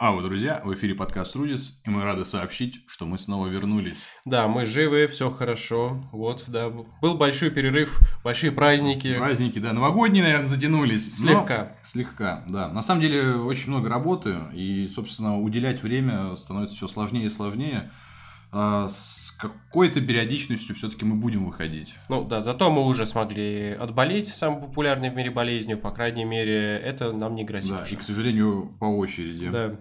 А 0.00 0.12
вот, 0.12 0.22
друзья, 0.22 0.60
в 0.64 0.72
эфире 0.74 0.94
подкаст 0.94 1.34
Рудис, 1.34 1.80
и 1.84 1.90
мы 1.90 2.04
рады 2.04 2.24
сообщить, 2.24 2.84
что 2.86 3.04
мы 3.04 3.18
снова 3.18 3.48
вернулись. 3.48 4.10
Да, 4.24 4.46
мы 4.46 4.64
живы, 4.64 5.08
все 5.08 5.28
хорошо. 5.28 6.08
Вот, 6.12 6.44
да, 6.46 6.70
был 6.70 7.16
большой 7.16 7.50
перерыв, 7.50 7.98
большие 8.22 8.52
праздники. 8.52 9.16
Праздники, 9.16 9.58
да, 9.58 9.72
новогодние, 9.72 10.22
наверное, 10.22 10.46
затянулись. 10.46 11.16
Слегка. 11.16 11.72
Но... 11.72 11.76
Слегка, 11.82 12.44
да. 12.46 12.68
На 12.68 12.84
самом 12.84 13.00
деле, 13.00 13.38
очень 13.38 13.70
много 13.70 13.88
работы, 13.88 14.36
и, 14.54 14.86
собственно, 14.86 15.36
уделять 15.40 15.82
время 15.82 16.36
становится 16.36 16.76
все 16.76 16.86
сложнее 16.86 17.26
и 17.26 17.30
сложнее. 17.30 17.90
А, 18.52 18.88
с 18.88 19.27
какой-то 19.38 20.00
периодичностью 20.00 20.74
все-таки 20.74 21.04
мы 21.04 21.16
будем 21.16 21.46
выходить. 21.46 21.94
Ну 22.08 22.24
да, 22.24 22.42
зато 22.42 22.70
мы 22.70 22.84
уже 22.86 23.06
смогли 23.06 23.70
отболеть 23.70 24.28
самой 24.28 24.62
популярной 24.62 25.10
в 25.10 25.14
мире 25.14 25.30
болезнью, 25.30 25.78
по 25.78 25.90
крайней 25.92 26.24
мере, 26.24 26.76
это 26.76 27.12
нам 27.12 27.34
не 27.36 27.44
грозит. 27.44 27.70
Да, 27.70 27.86
и, 27.88 27.96
к 27.96 28.02
сожалению, 28.02 28.74
по 28.80 28.86
очереди. 28.86 29.48
Да. 29.48 29.80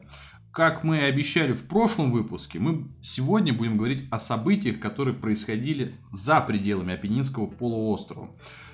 Как 0.52 0.84
мы 0.84 0.98
и 0.98 1.02
обещали 1.02 1.52
в 1.52 1.67
прошлом 1.67 2.12
выпуске, 2.12 2.58
мы 2.59 2.88
сегодня 3.02 3.54
будем 3.54 3.78
говорить 3.78 4.05
о 4.09 4.20
событиях, 4.20 4.80
которые 4.80 5.16
происходили 5.16 5.95
за 6.12 6.42
пределами 6.42 6.94
Апеннинского 6.94 7.48
полуострова. 7.48 8.30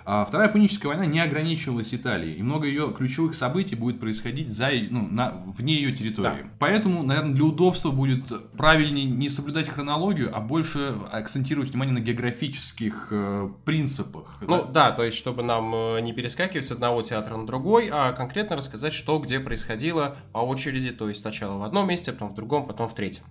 А 0.06 0.26
Вторая 0.26 0.50
Пуническая 0.50 0.90
война 0.90 1.06
не 1.06 1.20
ограничивалась 1.20 1.94
Италией, 1.94 2.36
и 2.36 2.44
много 2.44 2.68
ее 2.68 2.94
ключевых 2.96 3.36
событий 3.36 3.76
будет 3.76 4.00
происходить 4.00 4.50
за, 4.50 4.70
ну, 4.90 5.08
на, 5.10 5.34
вне 5.46 5.76
ее 5.76 5.94
территории. 5.96 6.44
Да. 6.44 6.50
Поэтому, 6.60 7.04
наверное, 7.04 7.34
для 7.34 7.46
удобства 7.46 7.92
будет 7.92 8.52
правильнее 8.58 9.06
не 9.06 9.30
соблюдать 9.30 9.70
хронологию, 9.70 10.36
а 10.36 10.42
больше 10.42 10.96
акцентировать 11.12 11.70
внимание 11.70 11.94
на 11.96 12.00
географических 12.00 13.08
э, 13.12 13.50
принципах. 13.66 14.38
Ну 14.42 14.64
да? 14.64 14.90
да, 14.90 14.92
то 14.92 15.04
есть, 15.04 15.18
чтобы 15.18 15.44
нам 15.44 15.74
э, 15.74 16.02
не 16.02 16.14
перескакивать 16.14 16.66
с 16.66 16.72
одного 16.72 17.02
театра 17.02 17.38
на 17.38 17.46
другой, 17.46 17.90
а 17.92 18.12
конкретно 18.12 18.56
рассказать, 18.56 18.94
что 18.94 19.20
где 19.20 19.40
происходило 19.40 20.18
по 20.34 20.40
очереди, 20.40 20.92
то 20.92 21.08
есть 21.08 21.22
сначала 21.22 21.58
в 21.58 21.64
одном 21.64 21.88
месте, 21.88 22.12
потом 22.12 22.30
в 22.30 22.36
другом, 22.36 22.68
потом 22.68 22.90
в 22.90 22.94
третьем. 22.94 23.24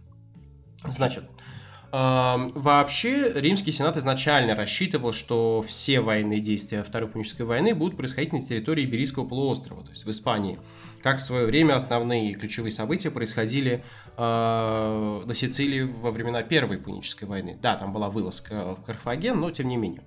Значит, 0.88 1.24
Вообще, 1.92 3.32
Римский 3.34 3.70
Сенат 3.70 3.98
изначально 3.98 4.54
рассчитывал, 4.54 5.12
что 5.12 5.60
все 5.60 6.00
военные 6.00 6.40
действия 6.40 6.82
Второй 6.82 7.06
Пунической 7.06 7.44
войны 7.44 7.74
будут 7.74 7.98
происходить 7.98 8.32
на 8.32 8.40
территории 8.40 8.86
Иберийского 8.86 9.26
полуострова, 9.26 9.82
то 9.84 9.90
есть 9.90 10.06
в 10.06 10.10
Испании. 10.10 10.58
Как 11.02 11.18
в 11.18 11.20
свое 11.20 11.44
время 11.44 11.76
основные 11.76 12.32
ключевые 12.32 12.72
события 12.72 13.10
происходили 13.10 13.84
э, 14.16 15.22
на 15.26 15.34
Сицилии 15.34 15.82
во 15.82 16.12
времена 16.12 16.42
Первой 16.42 16.78
Пунической 16.78 17.28
войны. 17.28 17.58
Да, 17.60 17.76
там 17.76 17.92
была 17.92 18.08
вылазка 18.08 18.74
в 18.76 18.84
Карфаген, 18.84 19.38
но 19.38 19.50
тем 19.50 19.68
не 19.68 19.76
менее. 19.76 20.02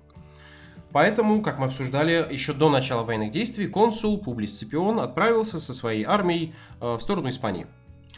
Поэтому, 0.90 1.42
как 1.42 1.58
мы 1.58 1.66
обсуждали, 1.66 2.26
еще 2.30 2.52
до 2.52 2.68
начала 2.68 3.04
военных 3.04 3.30
действий 3.30 3.68
консул 3.68 4.18
Публий 4.18 4.48
Сципион 4.48 4.98
отправился 4.98 5.60
со 5.60 5.72
своей 5.72 6.02
армией 6.02 6.54
э, 6.80 6.94
в 6.94 7.00
сторону 7.00 7.28
Испании. 7.28 7.68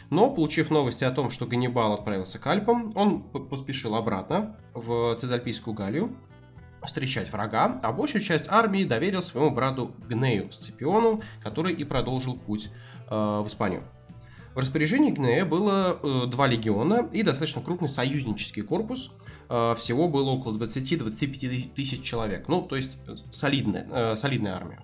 Но, 0.09 0.29
получив 0.31 0.71
новости 0.71 1.03
о 1.03 1.11
том, 1.11 1.29
что 1.29 1.45
Ганнибал 1.45 1.93
отправился 1.93 2.39
к 2.39 2.47
Альпам, 2.47 2.93
он 2.95 3.21
поспешил 3.21 3.95
обратно 3.95 4.57
в 4.73 5.15
Цезальпийскую 5.15 5.73
Галлию 5.73 6.15
встречать 6.83 7.31
врага, 7.31 7.79
а 7.83 7.91
большую 7.91 8.21
часть 8.21 8.47
армии 8.49 8.85
доверил 8.85 9.21
своему 9.21 9.51
брату 9.51 9.93
Гнею 10.07 10.51
Сципиону, 10.51 11.21
который 11.43 11.73
и 11.73 11.83
продолжил 11.83 12.37
путь 12.37 12.71
э, 13.09 13.15
в 13.15 13.45
Испанию. 13.47 13.83
В 14.55 14.59
распоряжении 14.59 15.11
Гнея 15.11 15.45
было 15.45 15.99
э, 16.01 16.25
два 16.27 16.47
легиона 16.47 17.07
и 17.11 17.21
достаточно 17.21 17.61
крупный 17.61 17.89
союзнический 17.89 18.63
корпус. 18.63 19.11
Э, 19.49 19.75
всего 19.77 20.07
было 20.07 20.29
около 20.31 20.57
20-25 20.57 21.73
тысяч 21.73 22.01
человек. 22.01 22.47
Ну, 22.47 22.61
то 22.61 22.75
есть 22.75 22.97
э, 23.07 23.15
солидная, 23.31 23.87
э, 23.91 24.15
солидная 24.15 24.55
армия 24.55 24.79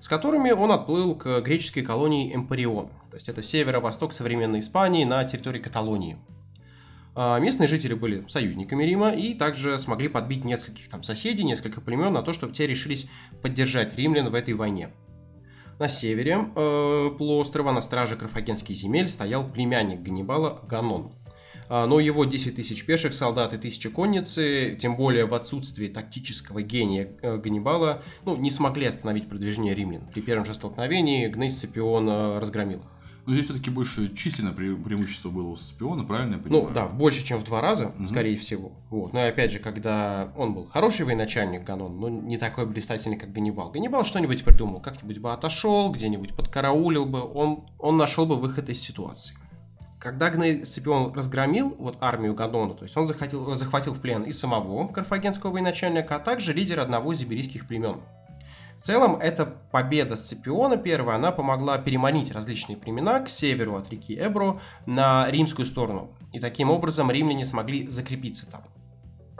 с 0.00 0.08
которыми 0.08 0.50
он 0.50 0.70
отплыл 0.72 1.14
к 1.14 1.40
греческой 1.40 1.82
колонии 1.82 2.34
Эмпарион, 2.34 2.90
то 3.16 3.18
есть 3.18 3.30
это 3.30 3.42
северо-восток 3.42 4.12
современной 4.12 4.60
Испании 4.60 5.04
на 5.04 5.24
территории 5.24 5.58
Каталонии. 5.58 6.18
А, 7.14 7.38
местные 7.38 7.66
жители 7.66 7.94
были 7.94 8.22
союзниками 8.28 8.84
Рима 8.84 9.12
и 9.12 9.32
также 9.32 9.78
смогли 9.78 10.08
подбить 10.08 10.44
нескольких 10.44 10.90
там 10.90 11.02
соседей, 11.02 11.42
несколько 11.42 11.80
племен 11.80 12.12
на 12.12 12.20
то, 12.20 12.34
чтобы 12.34 12.52
те 12.52 12.66
решились 12.66 13.08
поддержать 13.40 13.96
римлян 13.96 14.28
в 14.28 14.34
этой 14.34 14.52
войне. 14.52 14.90
На 15.78 15.88
севере 15.88 16.40
э, 16.54 17.10
полуострова 17.16 17.72
на 17.72 17.80
страже 17.80 18.16
карфагенских 18.16 18.76
земель 18.76 19.08
стоял 19.08 19.50
племянник 19.50 20.02
Ганнибала 20.02 20.60
Ганон– 20.68 21.14
а, 21.68 21.86
но 21.86 22.00
его 22.00 22.24
10 22.24 22.56
тысяч 22.56 22.84
пеших 22.86 23.14
солдат 23.14 23.52
и 23.52 23.56
1000 23.56 23.90
конницы, 23.90 24.76
тем 24.78 24.96
более 24.96 25.26
в 25.26 25.34
отсутствии 25.34 25.88
тактического 25.88 26.62
гения 26.62 27.10
э, 27.22 27.36
Ганнибала, 27.38 28.02
ну, 28.24 28.36
не 28.36 28.50
смогли 28.50 28.86
остановить 28.86 29.28
продвижение 29.28 29.74
римлян. 29.74 30.06
При 30.12 30.20
первом 30.20 30.44
же 30.44 30.54
столкновении 30.54 31.26
Гней 31.28 31.50
Сципион 31.50 32.08
э, 32.08 32.38
разгромил 32.38 32.80
их. 32.80 32.95
Но 33.26 33.32
здесь 33.32 33.46
все-таки 33.46 33.70
больше 33.70 34.14
численное 34.14 34.52
преимущество 34.52 35.30
было 35.30 35.48
у 35.48 35.56
Сципиона, 35.56 36.04
правильно 36.04 36.34
я 36.34 36.36
ну 36.36 36.42
понимаю? 36.44 36.64
Ну 36.68 36.70
да, 36.72 36.86
больше, 36.86 37.24
чем 37.24 37.40
в 37.40 37.44
два 37.44 37.60
раза, 37.60 37.88
угу. 37.88 38.06
скорее 38.06 38.38
всего. 38.38 38.70
Вот. 38.88 39.12
Но 39.12 39.26
опять 39.26 39.50
же, 39.50 39.58
когда 39.58 40.32
он 40.36 40.54
был 40.54 40.66
хороший 40.66 41.04
военачальник 41.04 41.64
Ганон, 41.64 41.98
но 41.98 42.08
не 42.08 42.38
такой 42.38 42.66
блистательный, 42.66 43.16
как 43.16 43.32
Ганнибал. 43.32 43.70
Ганнибал 43.72 44.04
что-нибудь 44.04 44.44
придумал, 44.44 44.80
как-нибудь 44.80 45.18
бы 45.18 45.32
отошел, 45.32 45.90
где-нибудь 45.90 46.34
подкараулил 46.34 47.04
бы, 47.04 47.20
он, 47.20 47.64
он 47.80 47.96
нашел 47.96 48.26
бы 48.26 48.36
выход 48.36 48.68
из 48.68 48.80
ситуации. 48.80 49.36
Когда 49.98 50.30
Гней 50.30 50.64
Сципион 50.64 51.12
разгромил 51.12 51.74
вот 51.80 51.96
армию 52.00 52.32
Гадона, 52.34 52.74
то 52.74 52.84
есть 52.84 52.96
он 52.96 53.06
захватил, 53.06 53.52
захватил 53.56 53.92
в 53.92 54.00
плен 54.00 54.22
и 54.22 54.30
самого 54.30 54.86
карфагенского 54.86 55.50
военачальника, 55.50 56.14
а 56.14 56.18
также 56.20 56.52
лидера 56.52 56.82
одного 56.82 57.12
из 57.12 57.24
иберийских 57.24 57.66
племен. 57.66 57.96
В 58.76 58.78
целом, 58.78 59.16
эта 59.16 59.46
победа 59.46 60.16
Сципиона 60.16 60.76
первая, 60.76 61.16
она 61.16 61.32
помогла 61.32 61.78
переманить 61.78 62.30
различные 62.30 62.76
племена 62.76 63.20
к 63.20 63.28
северу 63.30 63.76
от 63.76 63.90
реки 63.90 64.14
Эбро 64.14 64.60
на 64.84 65.30
римскую 65.30 65.64
сторону. 65.64 66.10
И 66.32 66.40
таким 66.40 66.70
образом 66.70 67.10
римляне 67.10 67.44
смогли 67.44 67.88
закрепиться 67.88 68.44
там. 68.46 68.62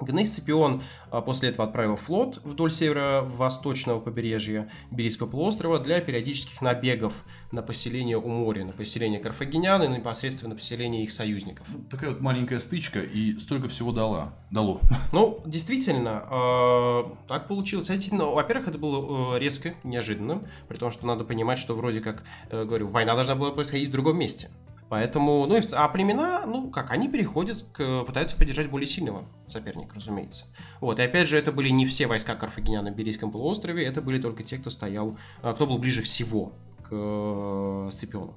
Гней 0.00 0.26
Сципион 0.26 0.82
а, 1.10 1.22
после 1.22 1.48
этого 1.48 1.66
отправил 1.66 1.96
флот 1.96 2.40
вдоль 2.44 2.70
северо-восточного 2.70 4.00
побережья 4.00 4.70
Берийского 4.90 5.26
полуострова 5.26 5.78
для 5.78 6.00
периодических 6.00 6.60
набегов 6.60 7.24
на 7.50 7.62
поселение 7.62 8.18
у 8.18 8.28
моря, 8.28 8.64
на 8.64 8.72
поселение 8.72 9.20
карфагенян 9.20 9.82
и 9.82 9.88
непосредственно 9.88 10.50
на 10.50 10.56
поселение 10.56 11.02
их 11.02 11.10
союзников. 11.10 11.66
Такая 11.90 12.10
вот 12.10 12.20
маленькая 12.20 12.58
стычка 12.58 13.00
и 13.00 13.36
столько 13.36 13.68
всего 13.68 13.92
дала, 13.92 14.34
дало. 14.50 14.80
Ну, 15.12 15.40
действительно, 15.46 16.24
э, 16.30 17.04
так 17.28 17.48
получилось. 17.48 17.90
Ну, 18.10 18.34
во-первых, 18.34 18.68
это 18.68 18.78
было 18.78 19.36
э, 19.36 19.38
резко, 19.38 19.74
неожиданно, 19.82 20.42
при 20.68 20.76
том, 20.76 20.90
что 20.90 21.06
надо 21.06 21.24
понимать, 21.24 21.58
что 21.58 21.74
вроде 21.74 22.00
как, 22.00 22.24
э, 22.50 22.64
говорю, 22.64 22.88
война 22.88 23.14
должна 23.14 23.34
была 23.34 23.52
происходить 23.52 23.88
в 23.88 23.92
другом 23.92 24.18
месте. 24.18 24.50
Поэтому, 24.88 25.47
ну, 25.47 25.56
и, 25.56 25.62
а 25.72 25.88
племена, 25.88 26.47
ну, 26.47 26.70
как, 26.70 26.92
они 26.92 27.08
переходят, 27.08 27.64
к, 27.72 28.04
пытаются 28.04 28.36
поддержать 28.36 28.70
более 28.70 28.86
сильного 28.86 29.24
соперника, 29.48 29.97
разумеется. 29.97 30.44
Вот, 30.80 31.00
и 31.00 31.02
опять 31.02 31.26
же, 31.26 31.36
это 31.36 31.50
были 31.50 31.70
не 31.70 31.86
все 31.86 32.06
войска 32.06 32.36
Карфагенян 32.36 32.84
на 32.84 32.92
Берийском 32.92 33.32
полуострове, 33.32 33.84
это 33.84 34.00
были 34.00 34.20
только 34.20 34.44
те, 34.44 34.58
кто 34.58 34.70
стоял, 34.70 35.19
а, 35.42 35.54
кто 35.54 35.66
был 35.66 35.78
ближе 35.78 36.02
всего 36.02 36.52
к 36.84 36.91
э, 36.92 37.88
Сципиону. 37.91 38.34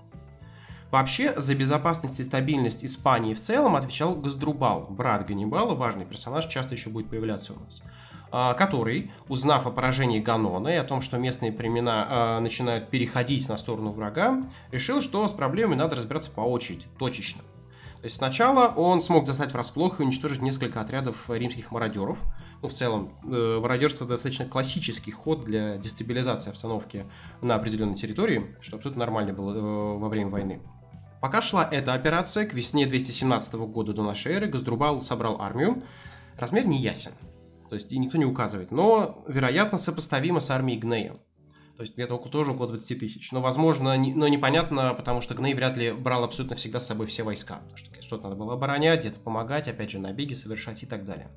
Вообще, 0.89 1.39
за 1.39 1.53
безопасность 1.53 2.19
и 2.19 2.23
стабильность 2.23 2.83
Испании 2.83 3.35
в 3.35 3.39
целом 3.39 3.75
отвечал 3.75 4.15
Газдрубал, 4.15 4.87
брат 4.89 5.27
Ганнибала, 5.27 5.75
важный 5.75 6.05
персонаж, 6.05 6.47
часто 6.47 6.73
еще 6.73 6.89
будет 6.89 7.11
появляться 7.11 7.53
у 7.53 7.59
нас. 7.59 7.83
А, 8.31 8.53
который, 8.53 9.11
узнав 9.27 9.65
о 9.65 9.71
поражении 9.71 10.19
Ганона 10.19 10.67
и 10.67 10.75
о 10.75 10.83
том, 10.83 11.01
что 11.01 11.17
местные 11.17 11.51
племена 11.51 12.07
а, 12.07 12.39
начинают 12.39 12.89
переходить 12.89 13.49
на 13.49 13.57
сторону 13.57 13.91
врага, 13.91 14.43
решил, 14.71 15.01
что 15.01 15.27
с 15.27 15.33
проблемой 15.33 15.77
надо 15.77 15.95
разбираться 15.95 16.29
по 16.31 16.41
очереди, 16.41 16.85
точечно. 16.99 17.41
То 18.01 18.05
есть 18.05 18.15
сначала 18.15 18.67
он 18.67 19.01
смог 19.01 19.27
застать 19.27 19.51
врасплох 19.51 19.99
и 19.99 20.03
уничтожить 20.03 20.41
несколько 20.41 20.79
отрядов 20.79 21.29
римских 21.29 21.71
мародеров. 21.71 22.23
Ну, 22.61 22.69
в 22.69 22.73
целом, 22.73 23.13
э, 23.25 23.59
мародерство 23.61 24.07
достаточно 24.07 24.45
классический 24.45 25.11
ход 25.11 25.43
для 25.43 25.77
дестабилизации 25.77 26.49
обстановки 26.49 27.05
на 27.41 27.55
определенной 27.55 27.95
территории, 27.95 28.55
что 28.61 28.77
абсолютно 28.77 29.01
нормально 29.01 29.33
было 29.33 29.53
э, 29.53 29.97
во 29.97 30.07
время 30.07 30.29
войны. 30.29 30.61
Пока 31.19 31.41
шла 31.41 31.67
эта 31.69 31.93
операция, 31.93 32.45
к 32.45 32.53
весне 32.53 32.85
217 32.85 33.55
года 33.55 33.91
до 33.91 34.03
нашей 34.03 34.33
эры 34.33 34.47
Газдрубал 34.47 35.01
собрал 35.01 35.41
армию. 35.41 35.83
Размер 36.37 36.67
не 36.67 36.77
ясен. 36.77 37.11
То 37.69 37.75
есть 37.75 37.93
и 37.93 37.99
никто 37.99 38.17
не 38.17 38.25
указывает. 38.25 38.71
Но, 38.71 39.23
вероятно, 39.27 39.77
сопоставимо 39.77 40.39
с 40.39 40.49
армией 40.49 40.79
Гнея. 40.79 41.17
То 41.77 41.83
есть 41.83 41.93
где-то 41.93 42.15
около, 42.15 42.31
тоже 42.31 42.51
около 42.51 42.67
20 42.67 42.99
тысяч. 42.99 43.31
Но, 43.31 43.39
возможно, 43.39 43.95
не, 43.95 44.13
но 44.13 44.27
непонятно, 44.27 44.93
потому 44.93 45.21
что 45.21 45.33
Гней 45.35 45.53
вряд 45.53 45.77
ли 45.77 45.93
брал 45.93 46.23
абсолютно 46.25 46.57
всегда 46.57 46.79
с 46.79 46.87
собой 46.87 47.07
все 47.07 47.23
войска. 47.23 47.55
Потому 47.55 47.77
что 47.77 48.01
что-то 48.01 48.23
надо 48.23 48.35
было 48.35 48.53
оборонять, 48.53 49.01
где-то 49.01 49.19
помогать, 49.19 49.67
опять 49.67 49.91
же, 49.91 49.99
набеги 49.99 50.33
совершать 50.33 50.83
и 50.83 50.85
так 50.85 51.05
далее. 51.05 51.29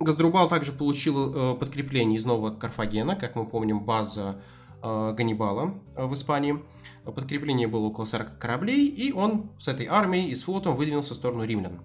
Газдрубал 0.00 0.48
также 0.48 0.72
получил 0.72 1.34
э, 1.34 1.58
подкрепление 1.58 2.16
из 2.16 2.24
Нового 2.24 2.54
Карфагена, 2.54 3.16
как 3.16 3.36
мы 3.36 3.46
помним, 3.46 3.84
база 3.84 4.40
э, 4.82 5.14
Ганнибала 5.16 5.74
э, 5.96 6.06
в 6.06 6.14
Испании. 6.14 6.62
Подкрепление 7.04 7.66
было 7.66 7.86
около 7.86 8.04
40 8.04 8.38
кораблей, 8.38 8.86
и 8.86 9.12
он 9.12 9.50
с 9.58 9.68
этой 9.68 9.86
армией 9.86 10.30
и 10.30 10.34
с 10.34 10.44
флотом 10.44 10.76
выдвинулся 10.76 11.14
в 11.14 11.16
сторону 11.16 11.44
римлян. 11.44 11.80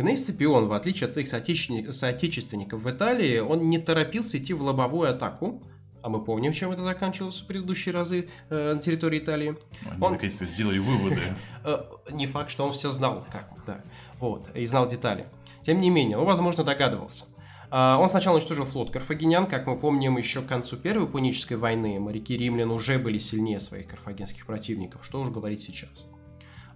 Гней 0.00 0.16
Сципион, 0.16 0.68
в 0.68 0.72
отличие 0.72 1.06
от 1.08 1.12
своих 1.12 1.28
соотечественников 1.28 2.82
в 2.82 2.90
Италии, 2.90 3.38
он 3.38 3.68
не 3.68 3.78
торопился 3.78 4.38
идти 4.38 4.54
в 4.54 4.62
лобовую 4.62 5.10
атаку, 5.10 5.62
а 6.02 6.08
мы 6.08 6.24
помним, 6.24 6.52
чем 6.52 6.70
это 6.70 6.82
заканчивалось 6.82 7.40
в 7.40 7.46
предыдущие 7.46 7.94
разы 7.94 8.28
э, 8.48 8.74
на 8.74 8.80
территории 8.80 9.18
Италии. 9.18 9.56
Они 9.84 10.02
он... 10.02 10.12
наконец-то 10.12 10.46
сделали 10.46 10.78
выводы. 10.78 11.20
Э, 11.62 11.82
не 12.10 12.26
факт, 12.26 12.50
что 12.50 12.64
он 12.64 12.72
все 12.72 12.90
знал, 12.90 13.26
как, 13.30 13.52
да, 13.66 13.84
вот, 14.18 14.48
и 14.54 14.64
знал 14.64 14.88
детали. 14.88 15.26
Тем 15.62 15.78
не 15.78 15.90
менее, 15.90 16.16
он, 16.16 16.24
возможно, 16.24 16.64
догадывался. 16.64 17.26
А, 17.70 17.98
он 18.00 18.08
сначала 18.08 18.36
уничтожил 18.36 18.64
флот 18.64 18.90
карфагенян, 18.90 19.46
как 19.46 19.66
мы 19.66 19.78
помним, 19.78 20.16
еще 20.16 20.40
к 20.40 20.46
концу 20.46 20.78
Первой 20.78 21.06
Пунической 21.06 21.58
войны 21.58 22.00
моряки 22.00 22.34
римлян 22.34 22.70
уже 22.70 22.98
были 22.98 23.18
сильнее 23.18 23.60
своих 23.60 23.88
карфагенских 23.88 24.46
противников, 24.46 25.04
что 25.04 25.20
уж 25.20 25.28
говорить 25.28 25.62
сейчас. 25.62 26.06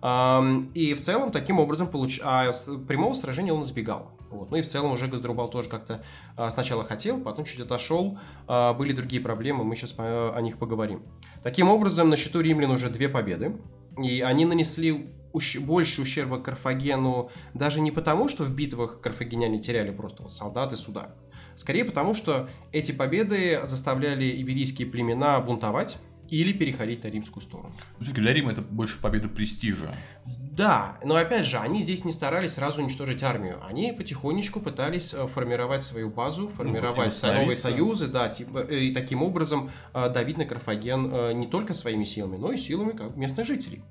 И 0.04 0.94
в 0.94 1.00
целом, 1.00 1.30
таким 1.30 1.58
образом, 1.58 1.86
получ... 1.86 2.20
а 2.22 2.50
прямого 2.86 3.14
сражения 3.14 3.54
он 3.54 3.62
избегал. 3.62 4.10
Вот. 4.30 4.50
Ну 4.50 4.58
и 4.58 4.62
в 4.62 4.66
целом 4.66 4.92
уже 4.92 5.06
Газдрубал 5.06 5.48
тоже 5.48 5.68
как-то 5.68 6.04
а, 6.36 6.50
сначала 6.50 6.84
хотел, 6.84 7.20
потом 7.20 7.44
чуть 7.44 7.60
отошел. 7.60 8.18
А, 8.46 8.74
были 8.74 8.92
другие 8.92 9.22
проблемы, 9.22 9.64
мы 9.64 9.76
сейчас 9.76 9.94
о 9.98 10.38
них 10.40 10.58
поговорим. 10.58 11.04
Таким 11.42 11.70
образом, 11.70 12.10
на 12.10 12.16
счету 12.16 12.40
римлян 12.40 12.72
уже 12.72 12.90
две 12.90 13.08
победы. 13.08 13.56
И 13.96 14.20
они 14.20 14.44
нанесли 14.44 15.10
ущ... 15.32 15.56
больше 15.56 16.02
ущерба 16.02 16.38
Карфагену 16.38 17.30
даже 17.54 17.80
не 17.80 17.90
потому, 17.90 18.28
что 18.28 18.44
в 18.44 18.54
битвах 18.54 19.00
карфагеняне 19.00 19.60
теряли 19.60 19.90
просто 19.90 20.24
вот 20.24 20.32
солдаты 20.32 20.76
суда. 20.76 21.14
Скорее 21.54 21.84
потому, 21.84 22.14
что 22.14 22.48
эти 22.72 22.92
победы 22.92 23.60
заставляли 23.64 24.40
иберийские 24.42 24.88
племена 24.88 25.40
бунтовать 25.40 25.98
или 26.40 26.52
переходить 26.52 27.04
на 27.04 27.08
римскую 27.08 27.42
сторону. 27.42 27.74
Ну, 28.00 28.12
для 28.12 28.32
Рима 28.32 28.52
это 28.52 28.62
больше 28.62 29.00
победа 29.00 29.28
престижа. 29.28 29.94
Да, 30.26 30.98
но 31.04 31.16
опять 31.16 31.46
же, 31.46 31.58
они 31.58 31.82
здесь 31.82 32.04
не 32.04 32.12
старались 32.12 32.54
сразу 32.54 32.82
уничтожить 32.82 33.22
армию. 33.22 33.60
Они 33.66 33.92
потихонечку 33.92 34.60
пытались 34.60 35.12
э, 35.12 35.26
формировать 35.26 35.84
свою 35.84 36.10
базу, 36.10 36.42
ну, 36.42 36.48
формировать 36.48 37.18
ну, 37.22 37.32
новые 37.32 37.56
союзы, 37.56 38.06
да, 38.06 38.28
типа, 38.28 38.60
и 38.60 38.92
таким 38.92 39.22
образом 39.22 39.70
э, 39.92 40.08
давить 40.10 40.38
на 40.38 40.44
Карфаген 40.44 41.12
э, 41.12 41.32
не 41.32 41.46
только 41.46 41.74
своими 41.74 42.04
силами, 42.04 42.36
но 42.36 42.52
и 42.52 42.56
силами 42.56 42.94
местных 43.16 43.46
жителей. 43.46 43.82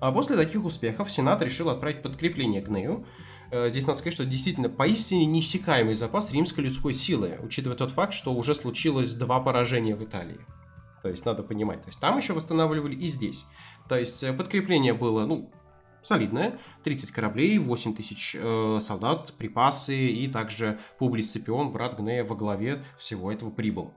А 0.00 0.12
после 0.12 0.36
таких 0.36 0.64
успехов 0.64 1.10
Сенат 1.10 1.40
решил 1.42 1.70
отправить 1.70 2.02
подкрепление 2.02 2.60
к 2.60 2.68
Нею. 2.68 3.06
Здесь 3.68 3.86
надо 3.86 3.98
сказать, 3.98 4.14
что 4.14 4.24
действительно 4.24 4.68
поистине 4.68 5.24
неиссякаемый 5.26 5.94
запас 5.94 6.32
римской 6.32 6.64
людской 6.64 6.92
силы, 6.92 7.38
учитывая 7.42 7.76
тот 7.76 7.92
факт, 7.92 8.12
что 8.12 8.34
уже 8.34 8.54
случилось 8.54 9.14
два 9.14 9.38
поражения 9.38 9.94
в 9.94 10.02
Италии. 10.02 10.40
То 11.04 11.10
есть 11.10 11.26
надо 11.26 11.42
понимать. 11.42 11.82
То 11.82 11.88
есть 11.88 12.00
там 12.00 12.16
еще 12.16 12.32
восстанавливали 12.32 12.94
и 12.94 13.08
здесь. 13.08 13.44
То 13.90 13.94
есть 13.94 14.24
э, 14.24 14.32
подкрепление 14.32 14.94
было, 14.94 15.26
ну, 15.26 15.50
солидное. 16.00 16.58
30 16.82 17.10
кораблей, 17.10 17.58
8 17.58 17.94
тысяч 17.94 18.34
э, 18.34 18.78
солдат, 18.80 19.34
припасы 19.36 19.94
и 19.94 20.26
также 20.28 20.80
Публий 20.98 21.22
Сципион, 21.22 21.72
брат 21.72 21.98
Гнея, 21.98 22.24
во 22.24 22.34
главе 22.34 22.86
всего 22.96 23.30
этого 23.30 23.50
прибыл. 23.50 23.92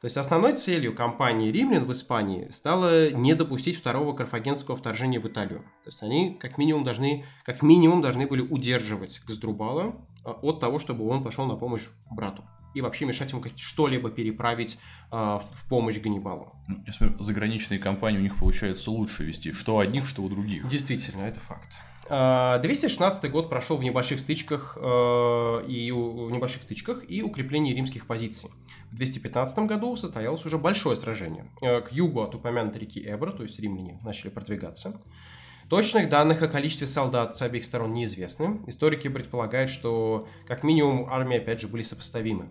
То 0.00 0.06
есть 0.06 0.16
основной 0.16 0.56
целью 0.56 0.92
кампании 0.92 1.52
римлян 1.52 1.84
в 1.84 1.92
Испании 1.92 2.48
стало 2.50 3.12
не 3.12 3.34
допустить 3.34 3.76
второго 3.76 4.12
карфагенского 4.12 4.76
вторжения 4.76 5.20
в 5.20 5.28
Италию. 5.28 5.60
То 5.84 5.90
есть 5.90 6.02
они 6.02 6.34
как 6.34 6.58
минимум 6.58 6.82
должны, 6.82 7.26
как 7.44 7.62
минимум 7.62 8.02
должны 8.02 8.26
были 8.26 8.40
удерживать 8.40 9.22
Газдрубала 9.24 9.94
э, 10.24 10.30
от 10.30 10.58
того, 10.58 10.80
чтобы 10.80 11.06
он 11.06 11.22
пошел 11.22 11.46
на 11.46 11.54
помощь 11.54 11.86
брату 12.10 12.42
и 12.74 12.80
вообще 12.80 13.04
мешать 13.04 13.32
ему 13.32 13.42
что-либо 13.56 14.10
переправить 14.10 14.78
э, 15.10 15.16
в 15.16 15.68
помощь 15.68 15.98
Ганнибалу. 15.98 16.52
Ну, 16.68 16.82
я 16.86 16.92
смотрю, 16.92 17.18
заграничные 17.18 17.78
компании 17.78 18.18
у 18.18 18.22
них 18.22 18.38
получается 18.38 18.90
лучше 18.90 19.24
вести, 19.24 19.52
что 19.52 19.76
у 19.76 19.78
одних, 19.78 20.06
что 20.06 20.22
у 20.22 20.28
других. 20.28 20.68
Действительно, 20.68 21.22
это 21.22 21.40
факт. 21.40 21.70
216 22.10 23.24
а, 23.24 23.28
год 23.28 23.48
прошел 23.48 23.76
в 23.76 23.84
небольших 23.84 24.18
стычках 24.18 24.76
э, 24.80 25.64
и 25.68 25.92
в 25.92 26.30
небольших 26.32 26.62
стычках 26.62 27.08
и 27.08 27.22
укреплении 27.22 27.72
римских 27.72 28.06
позиций. 28.06 28.50
В 28.90 28.96
215 28.96 29.58
году 29.60 29.94
состоялось 29.94 30.44
уже 30.44 30.58
большое 30.58 30.96
сражение. 30.96 31.46
Э, 31.62 31.80
к 31.80 31.92
югу 31.92 32.22
от 32.22 32.34
упомянутой 32.34 32.80
реки 32.80 33.00
Эбро, 33.00 33.30
то 33.30 33.44
есть 33.44 33.60
римляне 33.60 34.00
начали 34.02 34.30
продвигаться. 34.30 35.00
Точных 35.70 36.08
данных 36.08 36.42
о 36.42 36.48
количестве 36.48 36.88
солдат 36.88 37.36
с 37.36 37.42
обеих 37.42 37.64
сторон 37.64 37.94
неизвестны. 37.94 38.60
Историки 38.66 39.06
предполагают, 39.06 39.70
что 39.70 40.26
как 40.48 40.64
минимум 40.64 41.06
армии 41.08 41.36
опять 41.36 41.60
же 41.60 41.68
были 41.68 41.82
сопоставимы. 41.82 42.50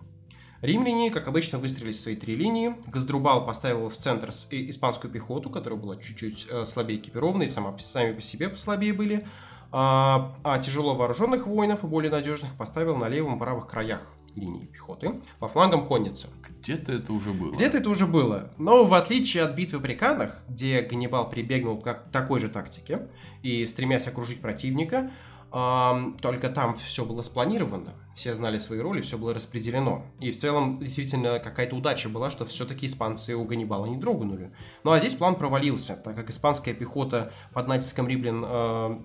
Римляне, 0.61 1.11
как 1.11 1.27
обычно, 1.27 1.59
выстроились 1.59 1.97
в 1.97 2.01
свои 2.01 2.15
три 2.15 2.37
линии. 2.37 2.77
Газдрубал 2.87 3.45
поставил 3.45 3.89
в 3.89 3.97
центр 3.97 4.29
испанскую 4.29 5.11
пехоту, 5.11 5.49
которая 5.49 5.77
была 5.77 5.97
чуть-чуть 5.97 6.47
э, 6.49 6.63
слабее 6.63 6.97
экипированной, 6.97 7.49
сама, 7.49 7.77
сами 7.79 8.13
по 8.13 8.21
себе 8.21 8.47
послабее 8.47 8.93
были. 8.93 9.27
А, 9.73 10.37
а 10.45 10.57
тяжело 10.59 10.95
вооруженных 10.95 11.45
воинов 11.45 11.83
и 11.83 11.87
более 11.87 12.11
надежных 12.11 12.55
поставил 12.55 12.95
на 12.95 13.09
левом 13.09 13.35
и 13.35 13.39
правых 13.39 13.67
краях 13.67 14.01
линии 14.35 14.65
пехоты, 14.65 15.19
по 15.39 15.49
флангам 15.49 15.85
конницы. 15.85 16.27
Где-то 16.61 16.93
это 16.93 17.13
уже 17.13 17.31
было. 17.31 17.53
Где-то 17.53 17.77
это 17.77 17.89
уже 17.89 18.05
было. 18.05 18.51
Но 18.57 18.85
в 18.85 18.93
отличие 18.93 19.43
от 19.43 19.55
битвы 19.55 19.79
при 19.79 19.93
Канах, 19.93 20.43
где 20.47 20.81
Ганнибал 20.81 21.29
прибегнул 21.29 21.79
к 21.79 21.93
такой 22.11 22.39
же 22.39 22.49
тактике 22.49 23.07
и 23.43 23.65
стремясь 23.65 24.07
окружить 24.07 24.41
противника, 24.41 25.11
только 25.51 26.49
там 26.53 26.77
все 26.77 27.05
было 27.05 27.23
спланировано, 27.23 27.93
все 28.15 28.35
знали 28.35 28.59
свои 28.59 28.79
роли, 28.79 29.01
все 29.01 29.17
было 29.17 29.33
распределено. 29.33 30.05
И 30.19 30.31
в 30.31 30.37
целом 30.37 30.77
действительно 30.79 31.39
какая-то 31.39 31.75
удача 31.75 32.07
была, 32.07 32.29
что 32.29 32.45
все-таки 32.45 32.85
испанцы 32.85 33.35
у 33.35 33.45
Ганнибала 33.45 33.87
не 33.87 33.97
дрогнули. 33.97 34.53
Ну 34.83 34.91
а 34.91 34.99
здесь 34.99 35.15
план 35.15 35.35
провалился, 35.35 35.95
так 35.95 36.15
как 36.15 36.29
испанская 36.29 36.75
пехота 36.75 37.33
под 37.51 37.67
натиском 37.67 38.07
римлян 38.07 38.45
э, 38.45 38.99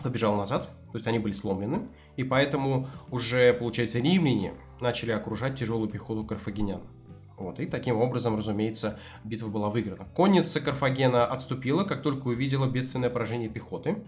побежала 0.00 0.36
назад, 0.36 0.68
то 0.92 0.98
есть 0.98 1.08
они 1.08 1.18
были 1.18 1.32
сломлены, 1.32 1.88
и 2.16 2.22
поэтому 2.22 2.88
уже, 3.10 3.52
получается, 3.54 3.98
римляне 3.98 4.54
начали 4.80 5.12
окружать 5.12 5.58
тяжелую 5.58 5.88
пехоту 5.88 6.24
карфагенян. 6.24 6.82
Вот, 7.40 7.58
и 7.58 7.66
таким 7.66 7.96
образом, 7.96 8.36
разумеется, 8.36 9.00
битва 9.24 9.48
была 9.48 9.70
выиграна. 9.70 10.06
Конница 10.14 10.60
Карфагена 10.60 11.24
отступила, 11.24 11.84
как 11.84 12.02
только 12.02 12.28
увидела 12.28 12.66
бедственное 12.66 13.08
поражение 13.08 13.48
пехоты. 13.48 14.04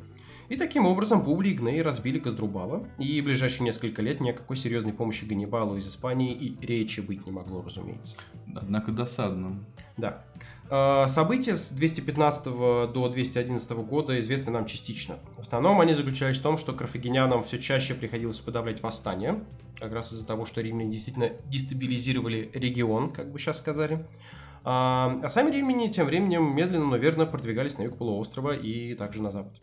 И 0.51 0.57
таким 0.57 0.85
образом 0.85 1.25
Публий 1.25 1.53
и 1.53 1.55
Гней 1.55 1.81
разбили 1.81 2.19
Газдрубала, 2.19 2.87
и 2.99 3.23
в 3.23 3.25
ближайшие 3.25 3.65
несколько 3.65 4.03
лет 4.03 4.21
никакой 4.21 4.59
серьезной 4.59 4.93
помощи 4.93 5.25
Ганнибалу 5.25 5.79
из 5.79 5.89
Испании 5.89 6.35
и 6.35 6.67
речи 6.67 7.01
быть 7.01 7.25
не 7.25 7.33
могло, 7.33 7.63
разумеется. 7.63 8.17
Однако 8.55 8.93
досадно. 8.93 9.65
Да. 9.97 10.25
А, 10.69 11.09
события 11.09 11.55
с 11.55 11.71
215 11.71 12.45
до 12.45 13.09
211 13.09 13.71
года 13.71 14.19
известны 14.21 14.53
нам 14.53 14.67
частично. 14.67 15.17
В 15.37 15.41
основном 15.41 15.81
они 15.81 15.95
заключались 15.95 16.39
в 16.39 16.43
том, 16.43 16.59
что 16.59 16.75
карфагенянам 16.75 17.43
все 17.45 17.59
чаще 17.59 17.95
приходилось 17.95 18.41
подавлять 18.41 18.83
восстания, 18.83 19.43
как 19.83 19.93
раз 19.93 20.13
из-за 20.13 20.27
того, 20.27 20.47
что 20.47 20.61
римляне 20.61 20.93
действительно 20.93 21.31
дестабилизировали 21.47 22.51
регион, 22.55 23.11
как 23.11 23.33
бы 23.33 23.39
сейчас 23.39 23.59
сказали. 23.59 24.07
А, 24.65 25.19
а 25.23 25.29
сами 25.29 25.51
римляне 25.51 25.91
тем 25.91 26.07
временем 26.07 26.55
медленно, 26.55 26.87
но 26.87 26.97
верно 26.97 27.27
продвигались 27.27 27.79
на 27.79 27.83
юг 27.83 27.99
полуострова 27.99 28.53
и 28.53 28.95
также 28.95 29.23
на 29.23 29.31
запад. 29.31 29.61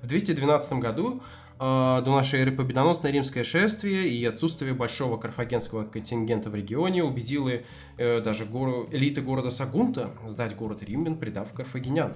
В 0.00 0.06
212 0.06 0.72
году 0.74 1.22
э, 1.58 1.58
до 1.58 2.04
нашей 2.06 2.40
эры 2.40 2.52
победоносное 2.52 3.10
римское 3.10 3.44
шествие 3.44 4.08
и 4.08 4.24
отсутствие 4.24 4.72
большого 4.72 5.18
карфагенского 5.18 5.84
контингента 5.84 6.48
в 6.48 6.54
регионе 6.54 7.04
убедило 7.04 7.50
э, 7.98 8.20
даже 8.20 8.46
гору, 8.46 8.88
элиты 8.90 9.20
города 9.20 9.50
Сагунта 9.50 10.12
сдать 10.24 10.56
город 10.56 10.82
римлян, 10.82 11.18
предав 11.18 11.52
карфагенян. 11.52 12.14